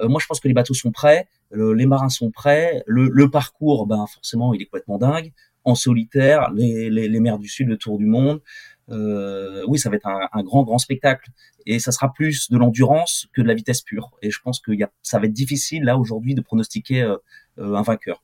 [0.00, 4.04] moi, je pense que les bateaux sont prêts, les marins sont prêts, le, parcours, ben
[4.06, 5.32] forcément, il est complètement dingue.
[5.64, 8.40] En solitaire, les, les, mers du Sud, le tour du monde.
[8.88, 11.30] oui, ça va être un, grand, grand spectacle.
[11.66, 14.10] Et ça sera plus de l'endurance que de la vitesse pure.
[14.22, 17.02] Et je pense que y a, ça va être difficile, là, aujourd'hui, de pronostiquer
[17.58, 18.22] un vainqueur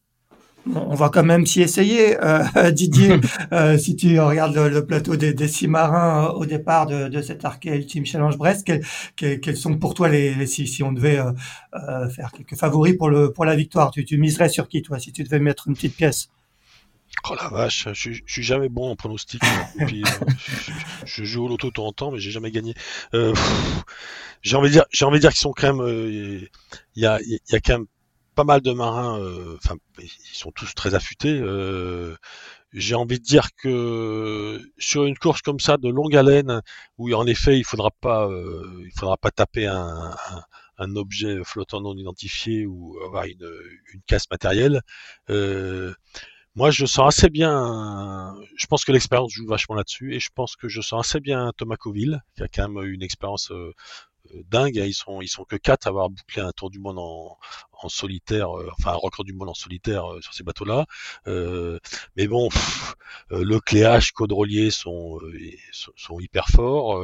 [0.67, 3.17] on va quand même s'y essayer, euh, Didier.
[3.53, 7.23] euh, si tu regardes le, plateau des, des, six marins euh, au départ de, de
[7.23, 11.19] cet Arkea Ultime Challenge Brest, quels, quels, sont pour toi les, si, si, on devait
[11.19, 11.33] euh,
[11.75, 14.99] euh, faire quelques favoris pour le pour la victoire, tu, tu miserais sur qui toi
[14.99, 16.29] si tu devais mettre une petite pièce?
[17.29, 19.43] Oh la vache, je, je, suis jamais bon en pronostic.
[19.87, 20.03] Puis,
[21.05, 22.75] je, joue au loto de temps en temps, mais j'ai jamais gagné.
[24.43, 26.49] j'ai envie de dire, j'ai envie de dire qu'ils sont quand même,
[26.97, 27.87] il y a, il y a quand même
[28.35, 31.39] pas mal de marins, euh, enfin, ils sont tous très affûtés.
[31.41, 32.17] Euh,
[32.73, 36.63] j'ai envie de dire que sur une course comme ça de longue haleine,
[36.99, 40.15] où en effet il faudra pas, euh, il faudra pas taper un,
[40.97, 43.49] objet flottant non identifié ou avoir une,
[43.95, 44.81] une casse matérielle.
[46.55, 48.35] moi, je sens assez bien.
[48.57, 51.53] Je pense que l'expérience joue vachement là-dessus, et je pense que je sens assez bien
[51.57, 53.53] Thomas Coville, qui a quand même une expérience
[54.51, 54.79] dingue.
[54.79, 54.85] Hein.
[54.87, 57.39] Ils sont ils sont que quatre à avoir bouclé un tour du monde en,
[57.85, 60.87] en solitaire, enfin un record du monde en solitaire sur ces bateaux-là.
[62.17, 62.49] mais bon,
[63.31, 65.19] le Cléache, Caudrelier sont,
[65.97, 67.03] sont, hyper forts.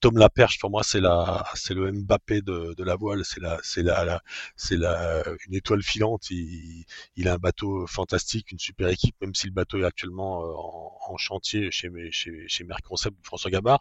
[0.00, 3.58] Tom Laperche, pour moi, c'est la, c'est le Mbappé de, de la voile, c'est la,
[3.62, 4.20] c'est la,
[4.56, 6.30] c'est la, une étoile filante.
[6.30, 6.84] Il,
[7.16, 11.12] il, a un bateau fantastique, une super équipe, même si le bateau est actuellement en,
[11.12, 13.80] en chantier chez, chez, chez Merconcept, François Gabard.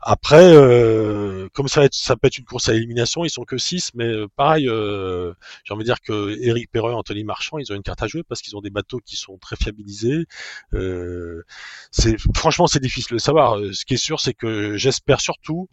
[0.00, 0.52] après,
[1.52, 4.61] comme ça, ça peut être une course à élimination, ils sont que 6, mais pareil,
[4.66, 8.22] j'ai envie de dire que Eric Perreux, Anthony Marchand, ils ont une carte à jouer
[8.22, 10.26] parce qu'ils ont des bateaux qui sont très fiabilisés.
[10.74, 11.44] Euh,
[11.90, 13.58] c'est franchement c'est difficile de savoir.
[13.72, 15.68] Ce qui est sûr, c'est que j'espère surtout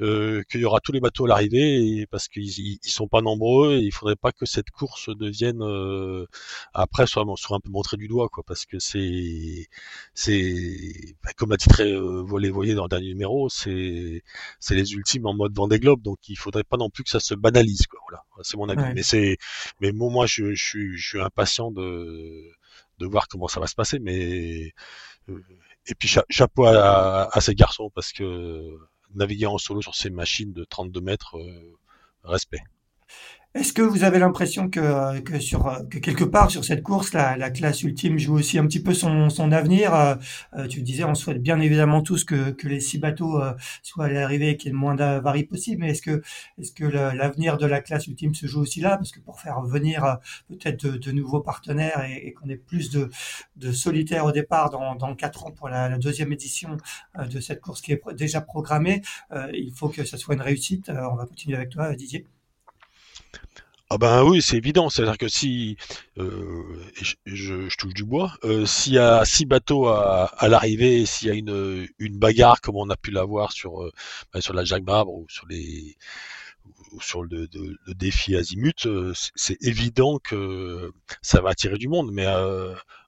[0.00, 3.74] euh, qu'il y aura tous les bateaux à l'arrivée parce qu'ils ils sont pas nombreux
[3.74, 6.26] et il faudrait pas que cette course devienne euh,
[6.74, 9.68] après soit, soit un peu montrée du doigt quoi parce que c'est
[10.14, 10.54] c'est
[11.22, 14.22] bah, comme a titré euh, Voler voyez dans le dernier numéro c'est
[14.58, 17.20] c'est les ultimes en mode Vendée Globe donc il faudrait pas non plus que ça
[17.20, 18.24] se banalise quoi voilà.
[18.42, 18.94] C'est mon avis.
[18.94, 19.36] Mais c'est
[19.80, 22.50] mais moi je, je suis je suis impatient de
[22.98, 24.72] de voir comment ça va se passer mais
[25.28, 25.42] euh,
[25.86, 28.78] et puis chapeau à, à, ces garçons parce que
[29.14, 31.78] naviguer en solo sur ces machines de 32 mètres, euh,
[32.24, 32.62] respect.
[33.52, 35.18] Est-ce que vous avez l'impression que,
[35.98, 39.28] quelque part sur cette course, la, la classe ultime joue aussi un petit peu son,
[39.50, 40.14] avenir euh,
[40.54, 44.08] euh Tu disais, on souhaite bien évidemment tous que, les six bateaux euh, soient à
[44.08, 47.80] l'arrivée et qu'il y ait le moins d'avaries possible, mais est-ce que, l'avenir de la
[47.80, 48.96] classe ultime se joue aussi là?
[48.96, 50.14] Parce que pour faire venir euh,
[50.48, 53.10] peut-être de, nouveaux partenaires et, qu'on ait plus de,
[53.72, 56.76] solitaires au départ dans, dans quatre ans pour la, la deuxième édition
[57.18, 59.02] de cette course qui est déjà programmée,
[59.52, 60.88] il faut que ça soit une réussite.
[60.90, 62.26] on va continuer avec toi, Didier.
[63.92, 64.88] Ah ben oui, c'est évident.
[64.88, 65.76] C'est-à-dire que si
[66.18, 66.62] euh,
[67.26, 71.34] je, touche du bois, euh, s'il y a six bateaux à, l'arrivée, s'il y a
[71.34, 73.90] une, bagarre comme on a pu l'avoir sur euh,
[74.32, 78.86] ben, la Jacques Vabre ou sur le, le défi Azimut,
[79.34, 82.10] c'est évident que ça va attirer du monde.
[82.12, 82.26] Mais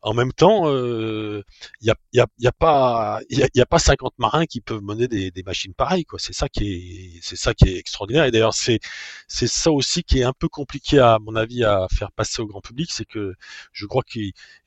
[0.02, 1.42] en même temps, il euh,
[1.80, 4.82] n'y a, y a, y a, pas il y a, pas 50 marins qui peuvent
[4.82, 6.04] mener des, des machines pareilles.
[6.04, 6.18] Quoi.
[6.18, 8.24] C'est ça qui est c'est ça qui est extraordinaire.
[8.24, 8.80] Et d'ailleurs, c'est
[9.28, 12.46] c'est ça aussi qui est un peu compliqué à mon avis à faire passer au
[12.46, 13.34] grand public, c'est que
[13.72, 14.18] je crois que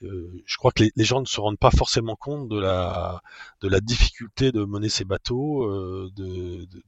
[0.01, 3.21] je crois que les, les, gens ne se rendent pas forcément compte de la
[3.61, 5.69] de la difficulté de mener ces bateaux,
[6.11, 6.81] de, de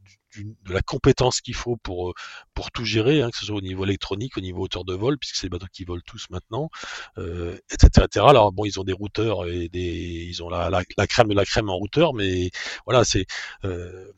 [0.45, 2.13] de la compétence qu'il faut pour
[2.53, 5.17] pour tout gérer, hein, que ce soit au niveau électronique, au niveau hauteur de vol,
[5.17, 6.69] puisque c'est des bateaux qui volent tous maintenant,
[7.17, 8.25] euh, etc., etc.
[8.54, 11.69] Bon, ils ont des routeurs et des, ils ont la, la, crème de la crème
[11.69, 12.52] en routeur, mais
[12.86, 13.26] voilà, c'est
[13.65, 14.12] euh,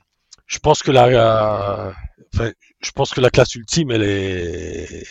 [0.50, 1.94] je pense que la,
[2.34, 2.52] enfin,
[2.82, 5.06] je pense que la classe ultime, elle est,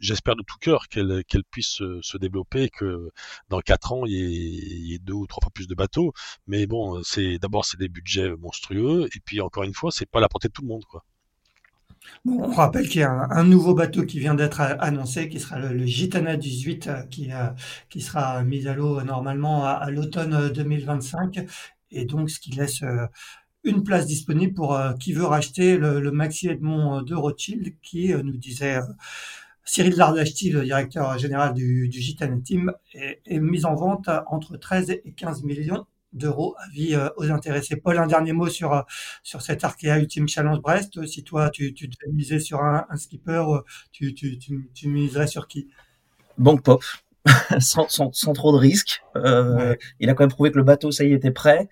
[0.00, 3.10] j'espère de tout cœur qu'elle qu'elle puisse se, développer, que
[3.48, 6.12] dans quatre ans il y, ait, deux ou trois fois plus de bateaux.
[6.48, 10.20] Mais bon, c'est d'abord c'est des budgets monstrueux, et puis encore une fois, c'est pas
[10.20, 11.04] la portée de tout le monde, quoi.
[12.24, 15.58] Bon, on rappelle qu'il y a un, nouveau bateau qui vient d'être annoncé, qui sera
[15.58, 17.48] le, Gitana 18, euh, qui, euh,
[17.88, 21.46] qui sera mis à l'eau normalement à, l'automne 2025,
[21.90, 22.82] et donc ce qui laisse
[23.64, 27.74] une place disponible pour euh, qui veut racheter le, le, Maxi Edmond euh, de Rothschild,
[27.82, 28.80] qui euh, nous disait
[29.64, 32.00] Cyril Lardachti, le directeur général du, du
[32.42, 36.54] Team, est, est, mis en vente entre 13 et 15 millions d'euros.
[36.66, 37.76] Avis aux intéressés.
[37.76, 38.84] Paul, un dernier mot sur
[39.22, 41.06] sur cet Arkea Ultimate Challenge Brest.
[41.06, 43.44] Si toi, tu, tu devais miser sur un, un skipper,
[43.92, 45.68] tu, tu, tu, tu miserais sur qui?
[46.38, 46.82] Banque Pop.
[47.60, 49.02] sans, sans, sans, trop de risques.
[49.16, 51.68] Euh, Il a quand même prouvé que le bateau, ça y était prêt.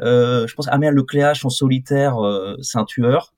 [0.00, 3.32] Euh, je pense Amel Lecléache en solitaire, euh, c'est un tueur.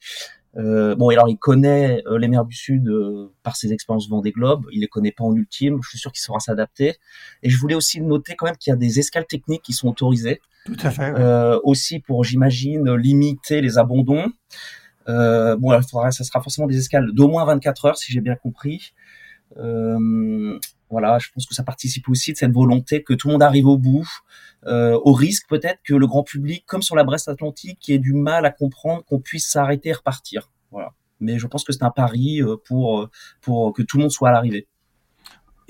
[0.56, 4.32] Euh, bon, alors il connaît euh, les mers du Sud euh, par ses expériences Vendée
[4.32, 4.66] Globe.
[4.72, 5.78] Il les connaît pas en ultime.
[5.82, 6.96] Je suis sûr qu'il saura s'adapter.
[7.42, 9.88] Et je voulais aussi noter quand même qu'il y a des escales techniques qui sont
[9.88, 10.40] autorisées.
[10.64, 11.12] Tout à fait.
[11.64, 14.30] aussi pour, j'imagine, limiter les abandons.
[15.06, 18.36] bon, il faudra, ça sera forcément des escales d'au moins 24 heures, si j'ai bien
[18.36, 18.92] compris.
[20.92, 23.42] Euh, voilà, je pense que ça participe aussi de cette volonté que tout le monde
[23.42, 24.06] arrive au bout,
[24.66, 28.12] euh, au risque peut-être que le grand public, comme sur la Brest Atlantique, ait du
[28.12, 30.50] mal à comprendre qu'on puisse s'arrêter et repartir.
[30.70, 30.92] Voilà.
[31.20, 33.08] Mais je pense que c'est un pari euh, pour
[33.40, 34.68] pour que tout le monde soit à l'arrivée.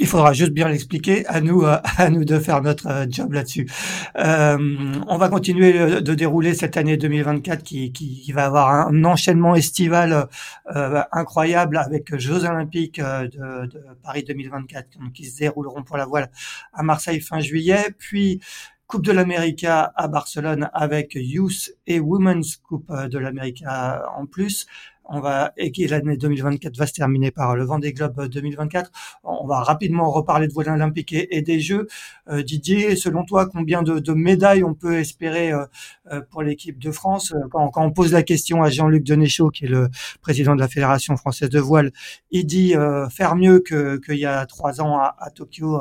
[0.02, 3.34] Il faudra juste bien l'expliquer à nous, euh, à nous de faire notre euh, job
[3.34, 3.70] là-dessus.
[4.16, 4.58] Euh,
[5.06, 10.26] on va continuer de dérouler cette année 2024 qui, qui, va avoir un enchaînement estival
[10.74, 16.32] euh, incroyable avec Jeux Olympiques de, de, Paris 2024 qui se dérouleront pour la voile
[16.72, 18.40] à Marseille fin juillet, puis
[18.88, 24.66] Coupe de l'Amérique à Barcelone avec Youth et Women's Coupe de l'Amérique en plus,
[25.04, 28.90] on va et l'année 2024 va se terminer par le Vendée Globe 2024.
[29.24, 31.86] On va rapidement reparler de voile olympique et, des Jeux.
[32.28, 35.64] Euh, Didier, selon toi, combien de, médailles on peut espérer euh,
[36.12, 37.34] euh pour l'équipe de France?
[37.50, 39.88] Quand, on pose la question à Jean-Luc Denéchaud, qui est le
[40.20, 41.92] président de la Fédération française de voile,
[42.30, 42.74] il dit
[43.10, 45.80] faire mieux que qu'il y a trois ans à, Tokyo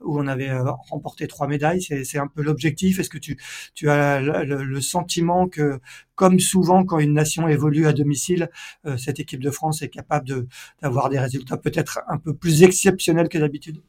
[0.00, 0.52] où on avait
[0.90, 1.82] remporté trois médailles.
[1.82, 2.98] C'est un peu l'objectif.
[2.98, 3.38] Est-ce que tu,
[3.74, 5.80] tu as le sentiment que
[6.14, 8.50] comme souvent quand une nation évolue à domicile,
[8.86, 10.46] euh, cette équipe de France est capable
[10.82, 13.82] d'avoir des résultats peut-être un peu plus exceptionnels que d'habitude.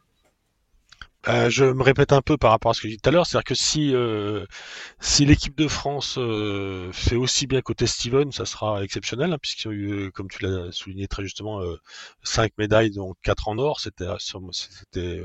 [1.28, 3.12] Euh, je me répète un peu par rapport à ce que j'ai dit tout à
[3.12, 4.46] l'heure, c'est-à-dire que si euh,
[5.00, 6.20] si l'équipe de France
[6.94, 10.44] fait aussi bien côté Steven, ça sera exceptionnel, hein, puisqu'il y a eu, comme tu
[10.44, 11.62] l'as souligné très justement,
[12.22, 14.06] cinq médailles, dont quatre en or, c'était
[14.52, 15.24] c'était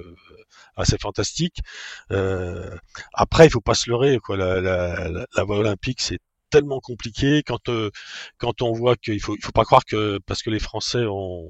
[0.77, 1.59] assez fantastique.
[3.13, 4.37] après, il faut pas se leurrer, quoi.
[4.39, 6.19] La, la, la voie olympique, c'est
[6.51, 7.91] tellement compliqué quand euh,
[8.39, 11.49] quand on voit qu'il faut il faut pas croire que parce que les Français on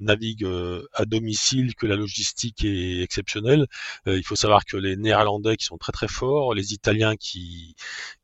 [0.00, 3.66] navigue euh, à domicile que la logistique est exceptionnelle.
[4.06, 7.74] Euh, il faut savoir que les Néerlandais qui sont très très forts, les Italiens qui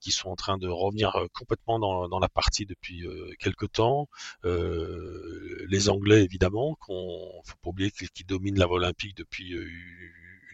[0.00, 3.04] qui sont en train de revenir complètement dans, dans la partie depuis
[3.38, 4.08] quelque temps,
[4.44, 9.54] les Anglais évidemment qu'on faut pas oublier qu'ils dominent la voie olympique depuis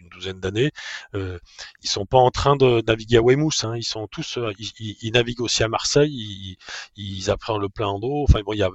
[0.09, 0.71] douzaine d'années,
[1.15, 1.39] euh,
[1.83, 3.65] ils sont pas en train de naviguer à Weymouth.
[3.65, 3.77] Hein.
[3.77, 6.13] Ils sont tous, euh, ils, naviguent aussi à Marseille.
[6.13, 6.57] Ils,
[6.97, 8.25] ils apprennent le plein d'eau.
[8.29, 8.71] Enfin bon, il y a,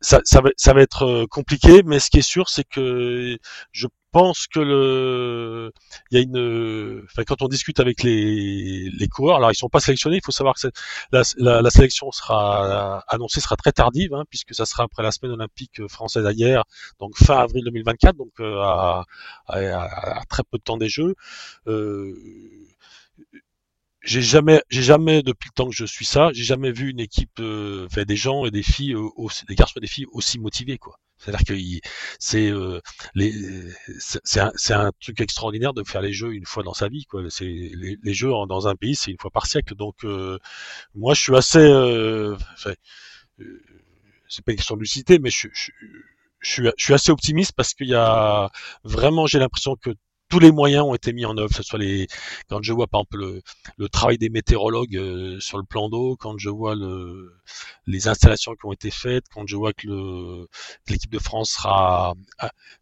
[0.00, 3.38] ça, ça, va, ça va être euh, compliqué, mais ce qui est sûr, c'est que
[3.72, 5.72] je pense que le,
[6.10, 9.68] il y a une, enfin quand on discute avec les, les coureurs, alors ils sont
[9.68, 10.68] pas sélectionnés, il faut savoir que
[11.10, 15.10] la, la, la, sélection sera annoncée sera très tardive, hein, puisque ça sera après la
[15.10, 16.62] semaine olympique française hier,
[17.00, 19.04] donc fin avril 2024, donc euh, à,
[19.48, 21.16] à, à, très peu de temps des Jeux.
[21.66, 22.14] Euh,
[24.04, 27.00] j'ai jamais, j'ai jamais depuis le temps que je suis ça, j'ai jamais vu une
[27.00, 29.08] équipe, euh, fait des gens et des filles, euh,
[29.48, 30.98] des garçons et des filles aussi motivés quoi.
[31.24, 31.54] C'est-à-dire que
[32.18, 32.80] c'est euh,
[33.98, 37.22] c'est un, un, truc extraordinaire de faire les jeux une fois dans sa vie quoi.
[37.30, 39.74] C'est les, les, jeux dans un pays, c'est une fois par siècle.
[39.74, 40.38] Donc euh,
[40.94, 42.36] moi je suis assez, euh,
[44.28, 45.70] c'est pas une question de lucidité, mais je, je,
[46.40, 48.50] je, suis, je suis assez optimiste parce qu'il y a
[48.84, 49.90] vraiment, j'ai l'impression que
[50.34, 52.08] tous les moyens ont été mis en œuvre, que ce soit les
[52.48, 53.42] quand je vois par exemple le,
[53.76, 57.32] le travail des météorologues euh, sur le plan d'eau, quand je vois le,
[57.86, 60.48] les installations qui ont été faites, quand je vois que
[60.88, 62.14] l'équipe de France sera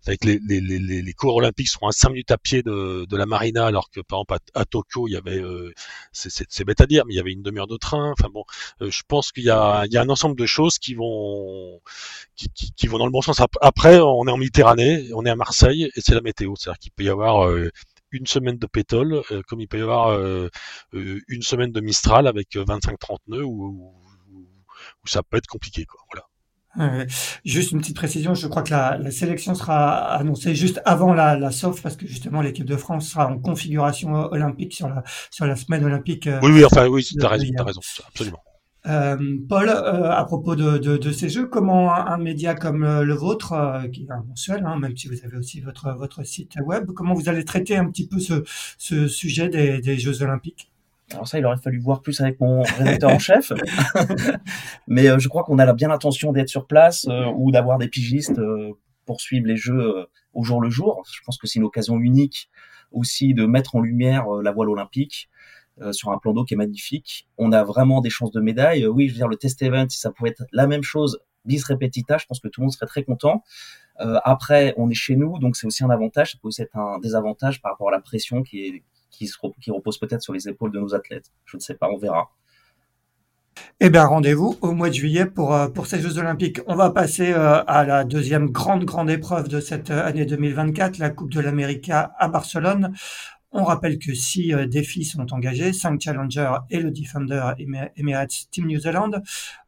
[0.06, 3.16] avec les, les, les, les, cours olympiques seront à 5 minutes à pied de, de
[3.18, 5.74] la marina, alors que par exemple à, Tokyo il y avait euh,
[6.12, 8.12] c'est bête à dire, mais il y avait une demi-heure de train.
[8.12, 8.44] Enfin bon,
[8.80, 11.82] euh, je pense qu'il y y a un ensemble de choses qui vont
[12.36, 13.42] qui, qui vont dans le bon sens.
[13.60, 16.92] Après, on est en Méditerranée, on est à Marseille et c'est la météo, c'est-à-dire qu'il
[16.92, 17.70] peut y avoir euh,
[18.10, 20.48] une semaine de pétole, euh, comme il peut y avoir euh,
[20.92, 23.94] une semaine de Mistral avec 25-30 nœuds, où,
[25.04, 25.84] ça peut être compliqué.
[25.84, 26.00] Quoi.
[26.12, 27.06] Voilà.
[27.44, 31.50] juste une petite précision, je crois que la, sélection sera annoncée juste avant la, la
[31.50, 35.56] SOF parce que justement l'équipe de France sera en configuration olympique sur la sur la
[35.56, 36.28] semaine olympique.
[36.42, 38.42] Oui, oui, enfin oui, raison, as raison, absolument.
[38.86, 43.14] Euh, Paul, euh, à propos de, de, de, ces jeux, comment un, média comme le,
[43.14, 46.56] vôtre, euh, qui est un mensuel, hein, même si vous avez aussi votre, votre site
[46.64, 48.42] web, comment vous allez traiter un petit peu ce,
[48.78, 50.70] ce sujet des, des Jeux Olympiques?
[51.12, 53.52] Alors ça, il aurait fallu voir plus avec mon rédacteur en chef.
[54.88, 57.06] Mais je crois qu'on a bien l'intention d'être sur place
[57.36, 58.40] ou d'avoir des pigistes
[59.04, 61.02] pour suivre les jeux au jour le jour.
[61.12, 62.48] Je pense que c'est une occasion unique
[62.92, 65.28] aussi de mettre en lumière la voile olympique.
[65.80, 67.26] Euh, sur un plan d'eau qui est magnifique.
[67.38, 68.84] On a vraiment des chances de médaille.
[68.84, 71.20] Euh, oui, je veux dire, le test event, si ça pouvait être la même chose,
[71.46, 73.42] bis repetita, je pense que tout le monde serait très content.
[74.00, 76.32] Euh, après, on est chez nous, donc c'est aussi un avantage.
[76.32, 79.30] Ça peut aussi être un désavantage par rapport à la pression qui, qui,
[79.62, 81.32] qui repose peut-être sur les épaules de nos athlètes.
[81.46, 82.30] Je ne sais pas, on verra.
[83.80, 86.60] Eh bien, rendez-vous au mois de juillet pour, pour ces Jeux Olympiques.
[86.66, 91.32] On va passer à la deuxième grande, grande épreuve de cette année 2024, la Coupe
[91.32, 92.94] de l'Amérique à Barcelone.
[93.54, 97.52] On rappelle que six euh, défis sont engagés, cinq challengers et le Defender
[97.96, 99.10] Emirates Team New Zealand.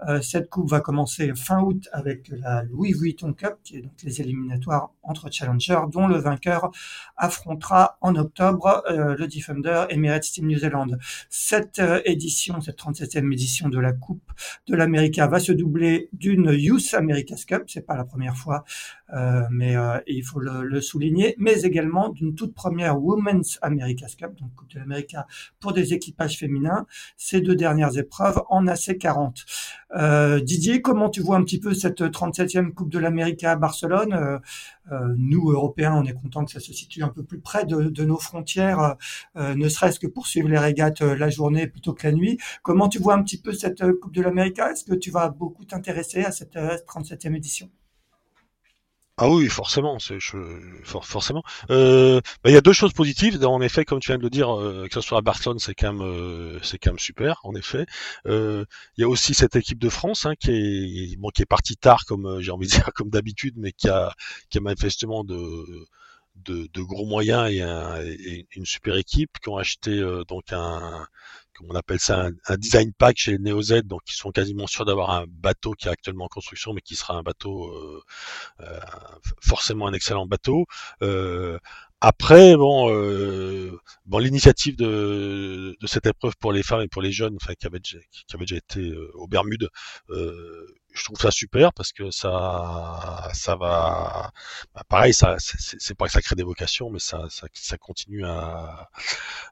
[0.09, 3.93] Euh, cette coupe va commencer fin août avec la Louis Vuitton Cup, qui est donc
[4.03, 6.71] les éliminatoires entre challengers, dont le vainqueur
[7.19, 10.87] affrontera en octobre euh, le Defender Emirates Team New Zealand.
[11.29, 14.33] Cette édition, cette 37e édition de la Coupe
[14.67, 18.65] de l'América va se doubler d'une Youth America's Cup, c'est pas la première fois,
[19.51, 19.77] mais
[20.07, 24.71] il faut le, le, souligner, mais également d'une toute première Women's America's Cup, donc Coupe
[24.73, 25.17] de l'Amérique
[25.61, 26.87] pour des équipages féminins,
[27.17, 29.45] ces deux dernières épreuves en AC40.
[29.97, 34.13] Euh, Didier, comment tu vois un petit peu cette 37e Coupe de l'Amérique à Barcelone?
[34.13, 34.39] Euh,
[34.93, 37.85] euh, Nous, Européens, on est content que ça se situe un peu plus près de,
[37.85, 38.97] de nos frontières,
[39.37, 42.39] euh, ne serait-ce que pour suivre les régates la journée plutôt que la nuit.
[42.63, 44.59] Comment tu vois un petit peu cette Coupe de l'Amérique?
[44.59, 47.71] Est-ce que tu vas beaucoup t'intéresser à cette 37e édition?
[49.17, 50.19] Ah oui, forcément, c'est
[50.83, 51.45] forcément.
[51.71, 53.45] Euh, bah, il y a deux choses positives.
[53.47, 55.75] En effet, comme tu viens de le dire, euh, que ce soit à Barcelone, c'est
[55.75, 57.41] quand même, euh, c'est quand même super.
[57.45, 57.87] En effet,
[58.27, 58.67] il
[58.99, 62.05] y a aussi cette équipe de France hein, qui est, bon, qui est partie tard,
[62.07, 64.13] comme j'ai envie de dire, comme d'habitude, mais qui a,
[64.51, 65.87] qui a manifestement de,
[66.47, 71.07] de, gros moyens et, et, une super équipe, qui ont acheté donc un
[71.69, 75.25] on appelle ça un, design pack chez Neo donc ils sont quasiment sûrs d'avoir un
[75.29, 78.03] bateau qui est actuellement en construction, mais qui sera un bateau euh,
[78.61, 78.81] euh,
[79.41, 80.67] forcément un excellent bateau.
[81.03, 81.59] Euh,
[82.01, 82.89] après, bon,
[84.05, 87.79] bon, l'initiative de, de, cette épreuve pour les femmes et pour les jeunes, qui avait
[87.79, 89.71] déjà, qui avait déjà été au Bermude,
[90.95, 94.31] je trouve ça super parce que ça, ça va,
[94.75, 98.25] bah, pareil, ça, c'est pas que ça crée des vocations, mais ça, ça, ça continue
[98.25, 98.89] à,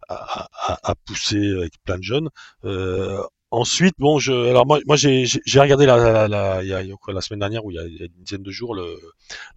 [0.08, 0.48] à,
[0.82, 2.28] à, pousser avec plein de jeunes.
[2.64, 3.22] Euh,
[3.54, 5.26] Ensuite, bon, je, alors moi, moi j'ai,
[5.56, 8.74] regardé la, la, la, la semaine dernière ou il y a, une dizaine de jours
[8.74, 8.98] le,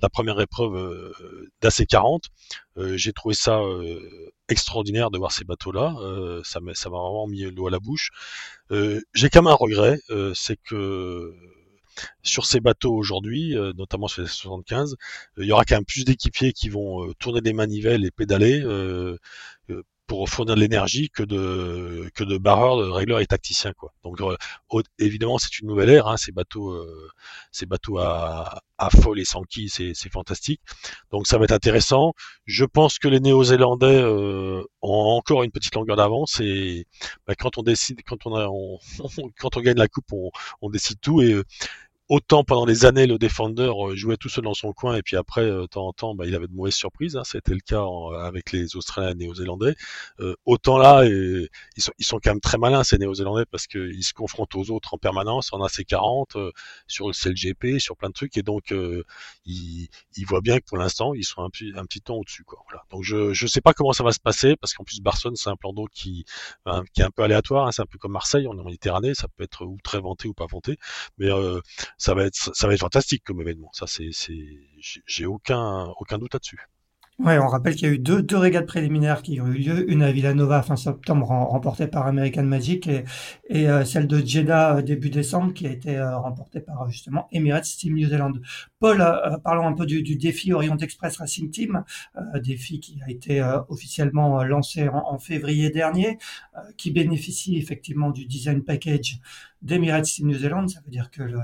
[0.02, 2.24] la première épreuve euh, d'AC40.
[2.78, 5.96] Euh, j'ai trouvé ça euh, extraordinaire de voir ces bateaux-là.
[6.02, 8.10] Euh, ça m'a, ça vraiment mis l'eau à la bouche.
[8.70, 9.98] J'ai quand même un regret,
[10.34, 11.34] c'est que
[12.24, 14.96] sur ces bateaux aujourd'hui, euh, notamment sur les 75,
[15.38, 18.12] euh, il y aura quand même plus d'équipiers qui vont euh, tourner des manivelles et
[18.12, 18.64] pédaler
[20.08, 23.94] pour fournir de l'énergie que de que de barreurs, de régleurs et tacticiens quoi.
[24.04, 24.20] Donc
[25.00, 26.86] évidemment c'est une nouvelle ère, hein, ces bateaux
[27.52, 30.62] ces bateaux à, à folle et sans qui c'est c'est fantastique.
[31.12, 32.14] Donc ça va être intéressant.
[32.46, 36.86] Je pense que les Néo-Zélandais ont encore une petite longueur d'avance et
[37.28, 38.80] bah, quand on décide quand on, a, on,
[39.40, 40.30] quand on gagne la coupe on,
[40.62, 41.42] on décide tout et
[42.08, 45.18] autant pendant des années le défendeur euh, jouait tout seul dans son coin et puis
[45.18, 47.62] après euh, de temps en temps bah, il avait de mauvaises surprises hein, c'était le
[47.62, 47.84] cas
[48.22, 49.76] avec les Australiens et Néo-Zélandais.
[50.20, 54.04] Euh, autant là ils, sont, ils sont quand même très malins ces Néo-Zélandais parce qu'ils
[54.04, 56.52] se confrontent aux autres en permanence en AC40
[56.88, 58.72] sur le CLGP sur plein de trucs et donc
[59.46, 62.60] ils, ils, voient bien que pour l'instant ils sont un, un petit temps au-dessus quoi.
[62.70, 62.84] Voilà.
[62.92, 65.50] donc je je sais pas comment ça va se passer parce qu'en plus Barcelone c'est
[65.50, 66.26] un plan d'eau qui
[66.94, 69.44] qui est un peu aléatoire hein, c'est un peu comme Marseille en Méditerranée ça peut
[69.44, 70.78] être ou très vanté ou pas vanté.
[71.18, 71.30] Mais
[71.98, 73.70] ça va être ça va être fantastique comme événement.
[73.74, 74.10] Ça c'est
[75.06, 76.60] j'ai aucun aucun doute là-dessus.
[77.18, 79.90] Ouais, on rappelle qu'il y a eu deux, deux régates préliminaires qui ont eu lieu,
[79.90, 84.82] une à Villanova fin septembre remportée par American Magic et, euh, celle de Jeddah euh,
[84.82, 88.34] début décembre qui a été euh, remportée par justement Emirates Team New Zealand.
[88.80, 88.98] Paul,
[89.46, 91.86] parlons un peu du, défi Orient Express Racing Team,
[92.44, 96.20] défi qui a été officiellement lancé en, février dernier,
[96.78, 99.20] qui bénéficie effectivement du design package
[99.66, 100.68] d'Emirates New Zealand.
[100.68, 101.40] Ça veut dire que le,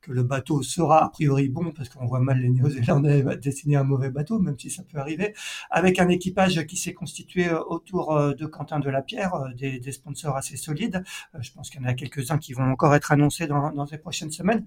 [0.00, 3.84] que le bateau sera a priori bon parce qu'on voit mal les Néo-Zélandais dessiner un
[3.84, 5.34] mauvais bateau, même si ça peut arriver,
[5.70, 9.52] avec un équipage qui s'est constitué euh, autour euh, de Quentin de la Pierre, euh,
[9.54, 11.02] des, des sponsors assez solides.
[11.40, 13.98] Je pense qu'il y en a quelques-uns qui vont encore être annoncés dans, dans les
[13.98, 14.64] prochaines semaines.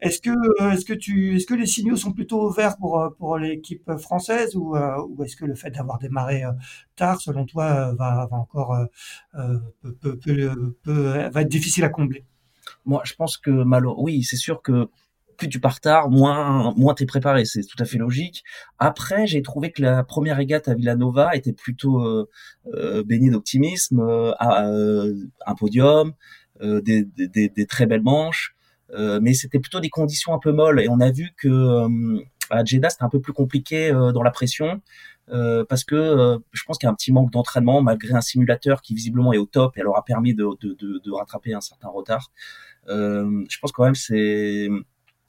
[0.00, 0.30] Est-ce que,
[0.72, 0.94] est-ce que
[1.36, 5.46] est-ce que les signaux sont plutôt ouverts pour pour l'équipe française ou, ou est-ce que
[5.46, 6.42] le fait d'avoir démarré
[6.96, 8.76] tard, selon toi, va, va encore
[9.32, 12.24] peut, peut, peut, va être difficile à combler?
[12.86, 14.88] Moi, je pense que malheureusement, oui, c'est sûr que
[15.36, 18.42] plus tu pars tard, moins moins t'es préparé, c'est tout à fait logique.
[18.78, 22.28] Après, j'ai trouvé que la première régate à Villanova était plutôt euh,
[22.74, 25.14] euh baignée d'optimisme, euh, euh,
[25.46, 26.14] un podium,
[26.62, 28.56] des, des, des, très belles manches,
[29.20, 30.80] mais c'était plutôt des conditions un peu molles.
[30.80, 31.86] Et on a vu que
[32.48, 34.80] à Jeddah c'était un peu plus compliqué dans la pression.
[35.32, 38.20] Euh, parce que euh, je pense qu'il y a un petit manque d'entraînement malgré un
[38.20, 41.52] simulateur qui visiblement est au top et leur a permis de, de, de, de rattraper
[41.52, 42.30] un certain retard.
[42.88, 44.68] Euh, je pense quand même c'est,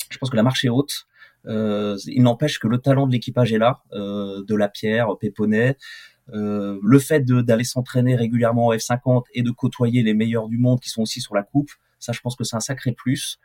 [0.10, 1.08] je pense que la marche est haute.
[1.46, 5.78] Euh, il n'empêche que le talent de l'équipage est là, de la pierre, Péponnet.
[6.28, 10.90] le fait d'aller s'entraîner régulièrement en F50 et de côtoyer les meilleurs du monde qui
[10.90, 13.40] sont aussi sur la coupe, ça je pense que c'est un sacré plus.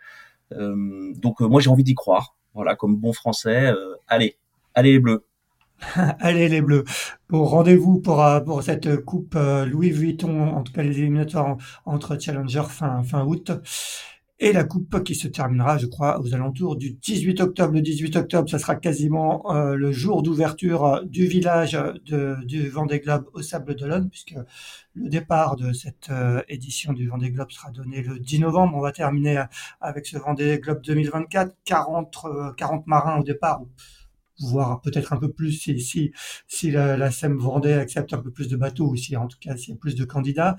[0.51, 2.35] donc moi j'ai envie d'y croire.
[2.55, 3.73] Voilà, comme bon français,
[4.09, 4.37] allez,
[4.75, 5.25] allez les bleus.
[6.21, 6.85] Allez les Bleus.
[7.29, 11.57] Bon, rendez-vous pour, euh, pour cette coupe euh, Louis Vuitton, en tout cas les éliminatoires
[11.85, 13.51] entre Challenger fin, fin août.
[14.39, 17.75] Et la coupe qui se terminera, je crois, aux alentours du 18 octobre.
[17.75, 22.99] Le 18 octobre, ça sera quasiment euh, le jour d'ouverture du village de, du Vendée
[22.99, 24.35] Globe au Sable d'Olonne, puisque
[24.95, 26.11] le départ de cette
[26.49, 28.77] édition du Vendée Globe sera donné le 10 novembre.
[28.77, 29.45] On va terminer
[29.81, 31.55] avec ce Vendée Globe 2024.
[31.65, 32.17] 40,
[32.57, 33.63] 40 marins au départ,
[34.47, 36.13] voir peut-être un peu plus si, si,
[36.47, 39.39] si la, la SEM Vendée accepte un peu plus de bateaux ou si en tout
[39.41, 40.57] cas s'il y a plus de candidats.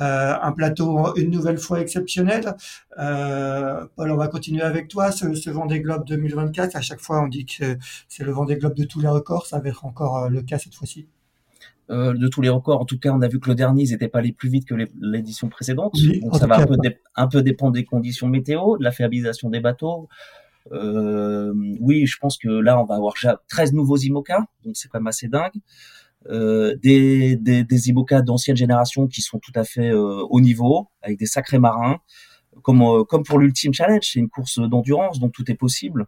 [0.00, 2.54] Euh, un plateau une nouvelle fois exceptionnel.
[2.98, 5.12] Euh, Paul, on va continuer avec toi.
[5.12, 7.76] Ce, ce Vendée Globe 2024, à chaque fois on dit que
[8.08, 9.46] c'est le Vendée Globe de tous les records.
[9.46, 11.06] Ça va être encore euh, le cas cette fois-ci.
[11.90, 12.82] Euh, de tous les records.
[12.82, 14.66] En tout cas, on a vu que le dernier, ils n'étaient pas allés plus vite
[14.66, 15.94] que l'édition précédente.
[16.20, 16.76] Donc ça va un peu,
[17.16, 20.06] un peu dépendre des conditions météo, de la fiabilisation des bateaux.
[20.72, 24.88] Euh, oui, je pense que là, on va avoir déjà 13 nouveaux IMOCA, donc c'est
[24.88, 25.52] quand même assez dingue.
[26.26, 30.88] Euh, des, des, des IMOCA d'ancienne génération qui sont tout à fait euh, au niveau,
[31.02, 31.98] avec des sacrés marins.
[32.62, 36.06] Comme, euh, comme pour l'Ultime Challenge, c'est une course d'endurance, donc tout est possible.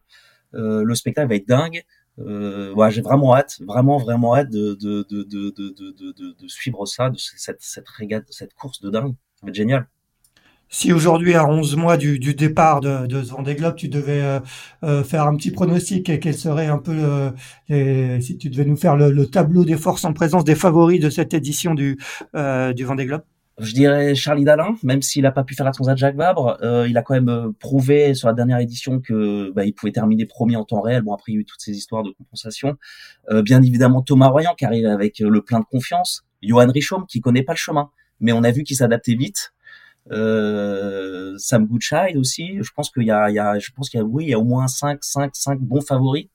[0.55, 1.85] Euh, le spectacle va être dingue.
[2.19, 6.85] Ouais, j'ai vraiment hâte, vraiment vraiment hâte de de de de de de, de suivre
[6.85, 9.15] ça, de cette cette régate, cette course de dingue.
[9.37, 9.89] Ça va être génial.
[10.73, 14.39] Si aujourd'hui, à 11 mois du, départ de, de ce Vendée Globe, tu devais euh,
[14.85, 16.95] euh, faire un petit pronostic, quel serait un peu,
[17.68, 21.01] le, si tu devais nous faire le, le, tableau des forces en présence des favoris
[21.01, 21.99] de cette édition du,
[22.37, 23.23] euh, du Vendée Globe?
[23.59, 26.87] Je dirais Charlie Dalin, même s'il n'a pas pu faire la transat Jacques Vabre, euh,
[26.89, 30.25] il a quand même euh, prouvé sur la dernière édition que bah, il pouvait terminer
[30.25, 31.03] premier en temps réel.
[31.03, 32.77] Bon après il y a eu toutes ces histoires de compensation.
[33.43, 36.25] Bien évidemment Thomas Royan qui arrive avec le plein de confiance.
[36.43, 37.91] Johan Richaume qui connaît pas le chemin,
[38.21, 39.53] mais on a vu qu'il s'adaptait vite.
[40.11, 42.59] Euh, Sam Goodchild aussi.
[42.61, 44.31] Je pense qu'il y a, il y a, je pense qu'il y a, oui, il
[44.31, 46.27] y a au moins 5, 5, 5 bons favoris.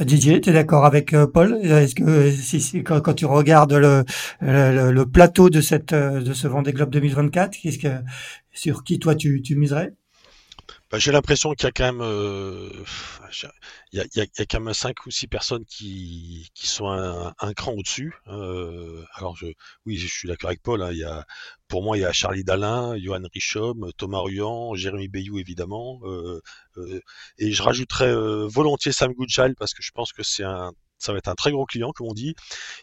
[0.00, 1.58] Didier, tu es d'accord avec euh, Paul?
[1.64, 4.04] Est-ce que si, si, quand, quand, tu regardes le,
[4.40, 7.88] le, le, plateau de cette de ce Vendée Globe 2024, qu'est-ce que
[8.52, 9.92] sur qui toi tu, tu miserais?
[10.90, 12.68] Bah, j'ai l'impression qu'il y a quand même, euh,
[13.92, 16.88] il, y a, il, y a, quand même cinq ou six personnes qui, qui sont
[16.88, 18.14] un, un cran au-dessus.
[18.26, 19.46] Euh, alors je,
[19.86, 20.82] oui, je suis d'accord avec Paul.
[20.82, 21.24] Hein, il y a,
[21.68, 26.40] pour moi, il y a Charlie Dalin, Johan Richaume, Thomas Ruyant, Jérémy Bayou évidemment, euh,
[26.76, 27.00] euh
[27.38, 31.12] et je rajouterais euh, volontiers Sam Goodchild parce que je pense que c'est un ça
[31.12, 32.34] va être un très gros client, comme on dit.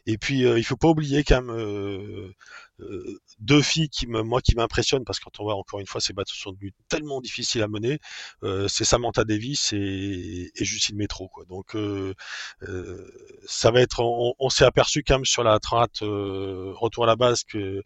[0.05, 2.33] Et puis, euh, il faut pas oublier quand même euh,
[2.79, 5.87] euh, deux filles qui me, moi, qui m'impressionnent parce que quand on voit encore une
[5.87, 7.99] fois ces bateaux sont devenus tellement difficiles à mener,
[8.67, 11.29] c'est Samantha Davis et, et Justine Métro.
[11.29, 11.45] Quoi.
[11.45, 11.75] Donc,
[13.45, 14.01] ça va être.
[14.01, 17.83] On, on s'est aperçu quand même sur la trate retour à la base que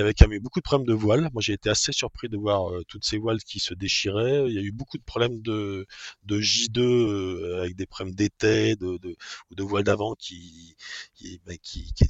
[0.00, 1.28] il y avait quand même eu beaucoup de problèmes de voiles.
[1.34, 4.46] Moi, j'ai été assez surpris de voir euh, toutes ces voiles qui se déchiraient.
[4.48, 5.86] Il y a eu beaucoup de problèmes de,
[6.24, 8.98] de J2 euh, avec des problèmes d'été, de,
[9.50, 10.74] ou de voiles d'avant qui,
[11.44, 11.58] ben,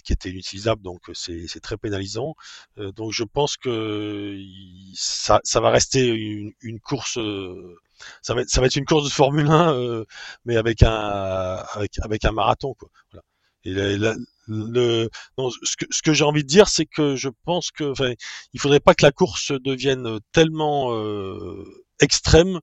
[0.08, 0.82] étaient inutilisables.
[0.82, 2.36] Donc, c'est très pénalisant.
[2.78, 4.38] Euh, donc, je pense que
[4.94, 7.18] ça, va rester une, course
[8.22, 10.04] ça va, être, une course de Formule 1, euh,
[10.44, 11.64] mais avec un,
[12.32, 12.74] marathon.
[13.64, 14.16] Ce
[15.76, 18.12] que, ce j'ai envie de dire, c'est que je pense que, enfin,
[18.52, 21.64] il faudrait pas que la course devienne tellement euh,
[22.00, 22.60] extrême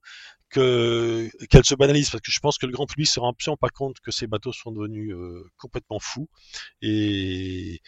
[0.50, 3.56] que qu'elle se banalise parce que je pense que le grand public se rend absolument
[3.56, 6.28] pas compte que ces bateaux sont devenus euh, complètement fous.
[6.82, 7.80] Et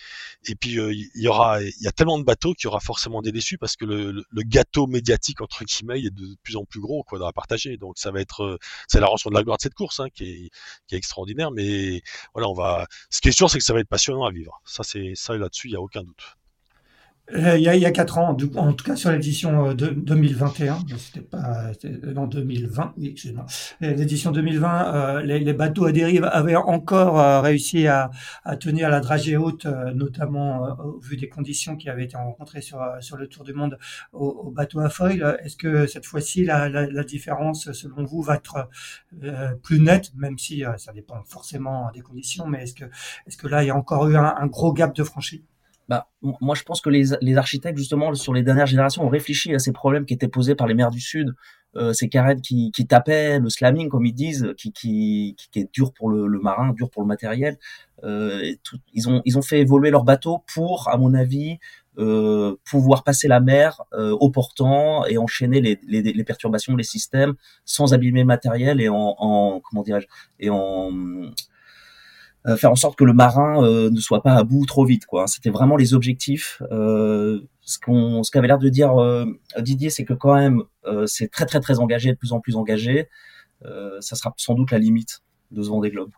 [0.47, 2.81] et puis euh, il y aura il y a tellement de bateaux qu'il y aura
[2.81, 6.65] forcément des déçus parce que le, le, gâteau médiatique entre guillemets est de plus en
[6.65, 8.59] plus gros quoi à partager donc ça va être euh,
[8.89, 10.51] c'est la rançon de la gloire de cette course hein, qui est
[10.87, 11.51] qui est extraordinaire.
[11.53, 12.03] Mais
[12.35, 14.61] voilà on va ce qui est sûr c'est que ça va être passionnant à vivre.
[14.65, 16.40] Ça c'est ça là-dessus il y a aucun doute
[17.37, 19.89] il, y a, il y a quatre ans, en tout cas sur l'édition euh, de
[19.89, 21.73] 2021, c'était pas
[22.15, 23.15] non 2020, oui.
[23.81, 28.11] L'édition 2020, euh, les, les, bateaux à dérive avaient encore euh, réussi à,
[28.45, 32.81] à, tenir la dragée haute, notamment au vu des conditions qui avaient été rencontrées sur
[33.01, 33.79] sur le Tour du Monde
[34.13, 35.39] au, au bateau à foil.
[35.45, 38.69] Est-ce que cette fois-ci la, la, la, différence, selon vous, va être
[39.63, 42.85] plus nette, même si ça dépend forcément des conditions, mais est-ce que
[43.27, 45.45] est-ce que là il y a encore eu un, un gros gap de franchi?
[45.91, 49.53] Bah, moi, je pense que les, les, architectes, justement, sur les dernières générations, ont réfléchi
[49.57, 51.35] à ces problèmes qui étaient posés par les mers du Sud,
[51.75, 55.69] euh, ces carènes qui, qui tapaient, le slamming, comme ils disent, qui, qui, qui est
[55.75, 57.59] dur pour le, marin, dur pour le matériel.
[58.05, 58.55] Euh,
[58.95, 61.59] ils, ont, ils ont fait évoluer leur bateau pour, à mon avis,
[61.99, 67.35] euh, pouvoir passer la mer au portant et enchaîner les, les, les, perturbations des systèmes
[67.65, 70.07] sans abîmer le matériel et en, en comment dirais-je
[70.39, 70.93] et en
[72.57, 75.07] faire en sorte que le marin euh, ne soit pas à bout trop vite.
[75.07, 75.27] Quoi.
[75.27, 76.63] C'était vraiment les objectifs.
[76.71, 78.95] Euh, ce qu'on, ce qu'avait l'air de dire
[79.59, 80.63] Didier, c'est que quand même,
[81.07, 83.09] c'est très très très engagé, de plus en plus engagé.
[84.01, 85.21] ça sera sans doute la limite
[85.53, 86.11] de ce Vendée Globe.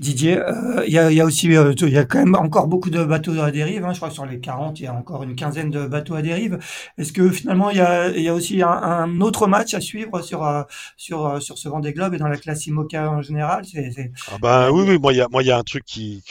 [0.00, 3.04] Didier, euh, il y, a, aussi, euh, il y a quand même encore beaucoup de
[3.04, 3.84] bateaux à dérive.
[3.84, 3.92] Hein.
[3.92, 6.22] Je crois que sur les 40, il y a encore une quinzaine de bateaux à
[6.22, 6.58] dérive.
[6.98, 10.62] Est-ce que finalement, il y a, aussi un, autre match à suivre sur euh,
[10.96, 13.64] sur sur ce Vendée Globe et dans la classe IMOCA en général?
[14.32, 16.24] Ah bah oui, oui, moi il y a, un truc qui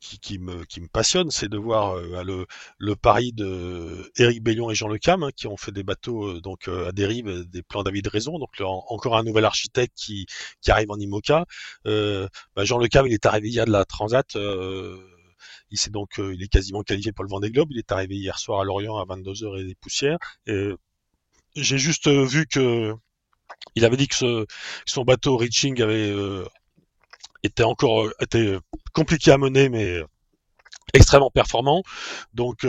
[0.00, 2.46] qui, me qui me passionne, c'est de voir euh, le
[2.78, 6.40] le pari de Éric Bellion et Jean Le Cam hein, qui ont fait des bateaux
[6.40, 10.26] donc à dérive, des plans David Raison, donc encore un nouvel architecte qui
[10.62, 11.44] qui arrive en IMOCA.
[11.84, 14.36] Bah, Jean Le Cam il est arrivé hier de la Transat.
[14.36, 14.96] Euh,
[15.70, 17.68] il s'est donc, euh, il est quasiment qualifié pour le Vendée Globe.
[17.72, 20.18] Il est arrivé hier soir à Lorient à 22h et des poussières.
[20.46, 22.94] j'ai juste euh, vu que
[23.74, 24.46] il avait dit que,
[24.86, 26.14] son bateau Reaching avait
[27.42, 28.58] était encore était
[28.92, 30.00] compliqué à mener, mais
[30.94, 31.82] extrêmement performant.
[32.32, 32.66] Donc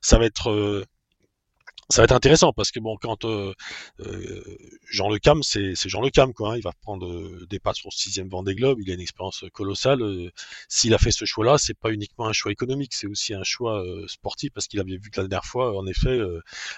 [0.00, 0.86] ça va être
[1.90, 3.54] ça va être intéressant parce que bon, quand euh,
[4.00, 4.44] euh
[4.90, 6.52] Jean Le Cam, c'est Jean Le Cam quoi.
[6.52, 8.78] Hein, il va prendre euh, des pas sur le sixième Vendée Globe.
[8.80, 10.02] Il a une expérience colossale.
[10.02, 10.30] Euh,
[10.68, 13.82] s'il a fait ce choix-là, c'est pas uniquement un choix économique, c'est aussi un choix
[14.06, 16.18] sportif parce qu'il avait vu que la dernière fois, en effet,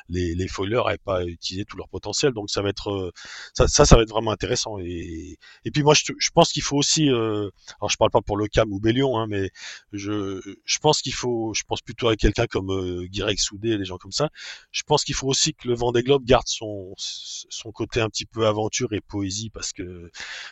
[0.09, 2.33] les, les foilers n'avaient pas utilisé tout leur potentiel.
[2.33, 3.13] Donc ça va être
[3.55, 4.79] ça, ça, ça, va être vraiment intéressant.
[4.79, 7.09] Et, et puis moi, je, je pense qu'il faut aussi.
[7.09, 9.51] alors je parle pas pour Le Cam ou Bélion, hein, mais
[9.93, 11.53] je, je pense qu'il faut.
[11.55, 14.31] Je pense plutôt à quelqu'un comme euh, Guirec Soudé, des gens comme ça.
[14.71, 18.26] Je pense qu'il faut aussi que le Vendée Globe garde son son côté un petit
[18.26, 20.11] peu aventure et poésie parce que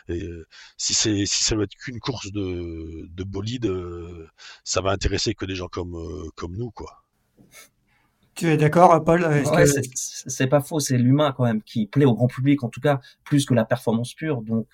[0.09, 0.45] euh,
[0.77, 4.27] si c'est si ça doit être qu'une course de de bolide, euh,
[4.63, 7.03] ça va intéresser que des gens comme euh, comme nous quoi.
[8.35, 12.13] Tu es d'accord, Paul ouais, C'est pas faux, c'est l'humain quand même qui plaît au
[12.13, 14.41] grand public, en tout cas plus que la performance pure.
[14.41, 14.67] Donc,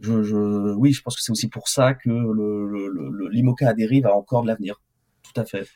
[0.00, 3.74] je, je, oui, je pense que c'est aussi pour ça que le, le, l'IMOCA à
[3.74, 4.80] dérive a encore de l'avenir.
[5.22, 5.68] Tout à fait.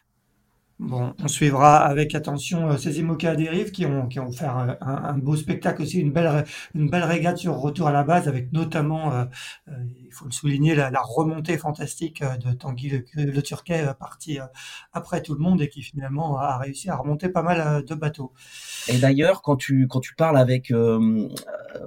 [0.84, 4.46] Bon, on suivra avec attention euh, ces IMOCA à dérive qui ont, qui ont fait
[4.46, 8.52] un, beau spectacle aussi, une belle, une belle régate sur retour à la base avec
[8.52, 9.24] notamment, euh,
[9.68, 9.72] euh,
[10.04, 14.38] il faut le souligner, la, remontée fantastique de Tanguy le, Turquet parti
[14.92, 18.32] après tout le monde et qui finalement a réussi à remonter pas mal de bateaux.
[18.88, 20.72] Et d'ailleurs, quand tu, quand tu parles avec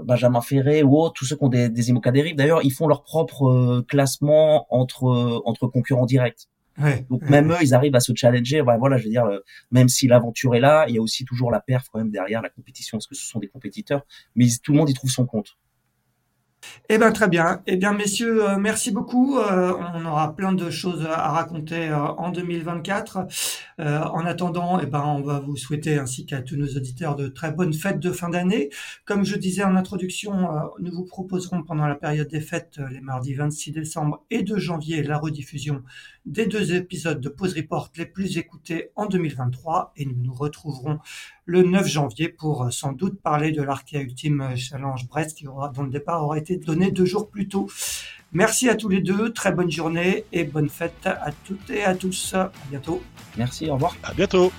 [0.03, 2.87] Benjamin Ferré ou autres, tous ceux qui ont des, des à dérive, d'ailleurs, ils font
[2.87, 6.47] leur propre classement entre, entre concurrents directs.
[7.09, 8.61] Donc même eux, ils arrivent à se challenger.
[8.61, 9.39] voilà, je veux dire, euh,
[9.71, 12.41] même si l'aventure est là, il y a aussi toujours la perf quand même derrière
[12.41, 14.05] la compétition, parce que ce sont des compétiteurs.
[14.35, 15.57] Mais tout le monde y trouve son compte.
[16.89, 17.61] Eh bien, très bien.
[17.67, 19.39] Eh bien, messieurs, euh, merci beaucoup.
[19.39, 23.27] Euh, on aura plein de choses à raconter euh, en 2024.
[23.79, 27.51] en attendant, eh ben, on va vous souhaiter, ainsi qu'à tous nos auditeurs, de très
[27.51, 28.69] bonnes fêtes de fin d'année.
[29.05, 30.47] Comme je disais en introduction,
[30.79, 35.03] nous vous proposerons pendant la période des fêtes, les mardis 26 décembre et 2 janvier,
[35.03, 35.83] la rediffusion
[36.25, 39.93] des deux épisodes de Pause Report les plus écoutés en 2023.
[39.95, 40.99] Et nous nous retrouverons
[41.45, 45.83] le 9 janvier pour sans doute parler de l'Arkea Ultime Challenge Brest, qui aura, dont
[45.83, 47.69] le départ aura été donné deux jours plus tôt.
[48.31, 51.95] Merci à tous les deux, très bonne journée et bonne fête à toutes et à
[51.95, 52.33] tous.
[52.33, 53.01] À bientôt.
[53.37, 53.95] Merci, au revoir.
[54.03, 54.51] À bientôt.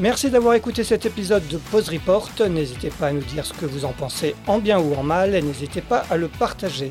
[0.00, 2.28] Merci d'avoir écouté cet épisode de Pause Report.
[2.50, 5.36] N'hésitez pas à nous dire ce que vous en pensez en bien ou en mal
[5.36, 6.90] et n'hésitez pas à le partager.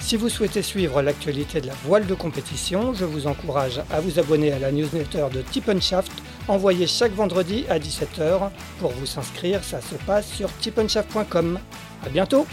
[0.00, 4.18] Si vous souhaitez suivre l'actualité de la voile de compétition, je vous encourage à vous
[4.18, 6.10] abonner à la newsletter de Shaft
[6.48, 8.50] envoyée chaque vendredi à 17h.
[8.80, 11.60] Pour vous inscrire, ça se passe sur tipenshaft.com.
[12.04, 12.46] À bientôt!